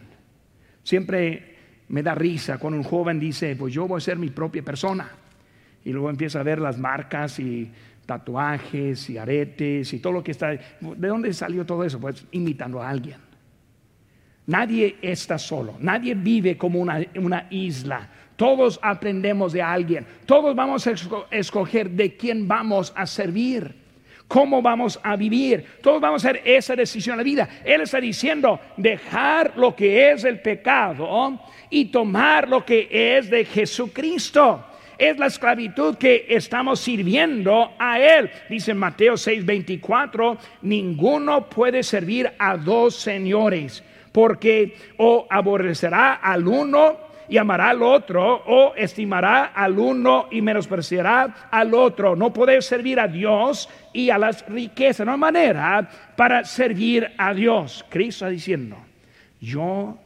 Siempre 0.84 1.58
me 1.90 2.02
da 2.02 2.16
risa 2.16 2.58
cuando 2.58 2.78
un 2.78 2.86
joven 2.86 3.20
dice, 3.20 3.58
pues 3.58 3.74
yo 3.74 3.86
voy 3.90 3.98
a 3.98 4.02
ser 4.02 4.18
mi 4.18 4.30
propia 4.30 4.64
persona. 4.64 5.19
Y 5.90 5.92
luego 5.92 6.12
empieza 6.12 6.40
a 6.40 6.44
ver 6.44 6.60
las 6.60 6.78
marcas 6.78 7.40
y 7.40 7.68
tatuajes 8.06 9.10
y 9.10 9.18
aretes 9.18 9.92
y 9.92 9.98
todo 9.98 10.14
lo 10.14 10.24
que 10.24 10.30
está. 10.30 10.50
¿De 10.52 11.08
dónde 11.08 11.34
salió 11.34 11.66
todo 11.66 11.84
eso? 11.84 12.00
Pues 12.00 12.28
imitando 12.32 12.80
a 12.80 12.88
alguien. 12.88 13.18
Nadie 14.46 14.98
está 15.02 15.40
solo, 15.40 15.78
nadie 15.80 16.14
vive 16.14 16.56
como 16.60 16.80
una, 16.80 17.00
una 17.16 17.48
isla. 17.50 18.08
Todos 18.36 18.80
aprendemos 18.84 19.52
de 19.52 19.64
alguien, 19.64 20.06
todos 20.28 20.56
vamos 20.56 20.86
a 20.86 20.94
escoger 21.32 21.90
de 21.90 22.16
quién 22.16 22.48
vamos 22.48 22.94
a 22.96 23.08
servir 23.08 23.76
cómo 24.28 24.62
vamos 24.62 25.00
a 25.02 25.16
vivir. 25.16 25.66
Todos 25.82 26.00
vamos 26.00 26.24
a 26.24 26.30
hacer 26.30 26.44
esa 26.46 26.76
decisión 26.76 27.16
en 27.16 27.18
la 27.18 27.24
vida. 27.24 27.50
Él 27.66 27.82
está 27.82 28.00
diciendo 28.00 28.60
dejar 28.78 29.58
lo 29.58 29.76
que 29.76 30.12
es 30.12 30.24
el 30.24 30.40
pecado 30.40 31.42
y 31.72 31.86
tomar 31.86 32.48
lo 32.48 32.64
que 32.64 33.18
es 33.18 33.30
de 33.32 33.44
Jesucristo. 33.44 34.69
Es 35.00 35.18
la 35.18 35.28
esclavitud 35.28 35.96
que 35.96 36.26
estamos 36.28 36.82
sirviendo 36.82 37.72
a 37.80 38.00
Él. 38.02 38.30
Dice 38.50 38.74
Mateo 38.74 39.14
6:24, 39.14 40.38
ninguno 40.62 41.50
puede 41.50 41.84
servir 41.84 42.34
a 42.38 42.58
dos 42.58 42.96
señores, 42.96 43.82
porque 44.12 44.76
o 44.98 45.26
aborrecerá 45.30 46.16
al 46.16 46.46
uno 46.46 46.98
y 47.30 47.38
amará 47.38 47.70
al 47.70 47.82
otro 47.82 48.44
o 48.46 48.74
estimará 48.76 49.46
al 49.46 49.80
uno 49.80 50.28
y 50.32 50.42
menospreciará 50.42 51.48
al 51.50 51.74
otro. 51.74 52.18
No 52.18 52.34
puede 52.34 52.62
servir 52.62 53.00
a 53.00 53.08
Dios 53.08 53.70
y 53.94 54.10
a 54.10 54.18
las 54.18 54.46
riquezas. 54.50 55.06
No 55.06 55.14
hay 55.14 55.18
manera 55.20 55.88
para 56.18 56.44
servir 56.44 57.10
a 57.18 57.34
Dios. 57.34 57.86
Cristo 57.90 58.26
está 58.26 58.30
diciendo, 58.30 58.78
yo 59.40 59.98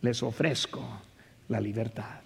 les 0.00 0.20
ofrezco 0.24 1.02
la 1.48 1.60
libertad. 1.60 2.23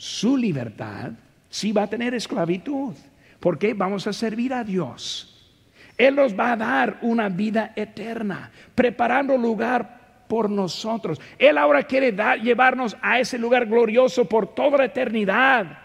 Su 0.00 0.34
libertad 0.34 1.12
sí 1.50 1.72
va 1.72 1.82
a 1.82 1.90
tener 1.90 2.14
esclavitud, 2.14 2.94
porque 3.38 3.74
vamos 3.74 4.06
a 4.06 4.14
servir 4.14 4.54
a 4.54 4.64
Dios. 4.64 5.52
Él 5.98 6.16
nos 6.16 6.34
va 6.34 6.52
a 6.52 6.56
dar 6.56 6.98
una 7.02 7.28
vida 7.28 7.74
eterna, 7.76 8.50
preparando 8.74 9.36
lugar 9.36 10.24
por 10.26 10.48
nosotros. 10.48 11.20
Él 11.38 11.58
ahora 11.58 11.82
quiere 11.82 12.16
llevarnos 12.42 12.96
a 13.02 13.20
ese 13.20 13.38
lugar 13.38 13.66
glorioso 13.66 14.24
por 14.24 14.54
toda 14.54 14.78
la 14.78 14.84
eternidad, 14.86 15.80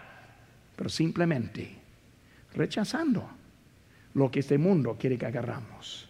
pero 0.74 0.88
simplemente 0.88 1.76
rechazando 2.54 3.28
lo 4.14 4.30
que 4.30 4.40
este 4.40 4.56
mundo 4.56 4.96
quiere 4.98 5.18
que 5.18 5.26
agarramos. 5.26 6.08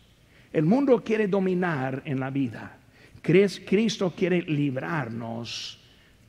El 0.52 0.64
mundo 0.64 1.02
quiere 1.02 1.26
dominar 1.26 2.02
en 2.04 2.20
la 2.20 2.30
vida. 2.30 2.76
Cristo 3.20 4.14
quiere 4.16 4.42
librarnos 4.42 5.80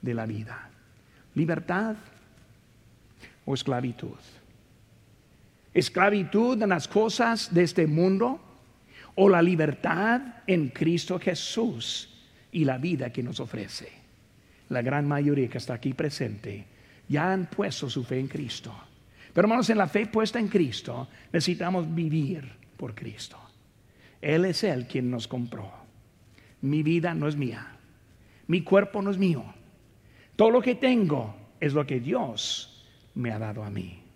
de 0.01 0.13
la 0.15 0.25
vida. 0.25 0.71
Libertad 1.38 1.95
o 3.45 3.54
esclavitud. 3.54 4.17
Esclavitud 5.71 6.60
en 6.63 6.69
las 6.69 6.88
cosas 6.88 7.54
de 7.54 7.62
este 7.62 7.86
mundo 7.86 8.41
o 9.13 9.30
la 9.30 9.43
libertad 9.43 10.19
en 10.47 10.69
Cristo 10.69 11.19
Jesús 11.19 12.10
y 12.52 12.65
la 12.65 12.80
vida 12.80 13.12
que 13.12 13.21
nos 13.21 13.39
ofrece. 13.39 13.88
La 14.69 14.82
gran 14.82 15.08
mayoría 15.08 15.47
que 15.47 15.60
está 15.60 15.76
aquí 15.76 15.93
presente 15.93 16.65
ya 17.08 17.32
han 17.32 17.45
puesto 17.45 17.88
su 17.88 18.04
fe 18.04 18.19
en 18.19 18.28
Cristo. 18.28 18.73
Pero 19.32 19.45
hermanos, 19.45 19.69
en 19.69 19.78
la 19.78 19.88
fe 19.88 20.08
puesta 20.08 20.39
en 20.39 20.47
Cristo 20.47 21.08
necesitamos 21.32 21.93
vivir 21.93 22.52
por 22.76 22.95
Cristo. 22.95 23.38
Él 24.19 24.45
es 24.45 24.63
el 24.63 24.88
quien 24.88 25.12
nos 25.12 25.28
compró. 25.28 25.71
Mi 26.62 26.82
vida 26.82 27.13
no 27.13 27.28
es 27.28 27.36
mía. 27.36 27.78
Mi 28.47 28.63
cuerpo 28.63 29.04
no 29.04 29.12
es 29.12 29.19
mío. 29.19 29.54
Todo 30.38 30.52
lo 30.52 30.62
que 30.62 30.76
tengo 30.76 31.36
es 31.60 31.73
lo 31.73 31.86
que 31.86 32.00
Dios 32.00 32.86
me 33.15 33.32
ha 33.32 33.39
dado 33.39 33.63
a 33.63 33.71
mí. 33.71 34.06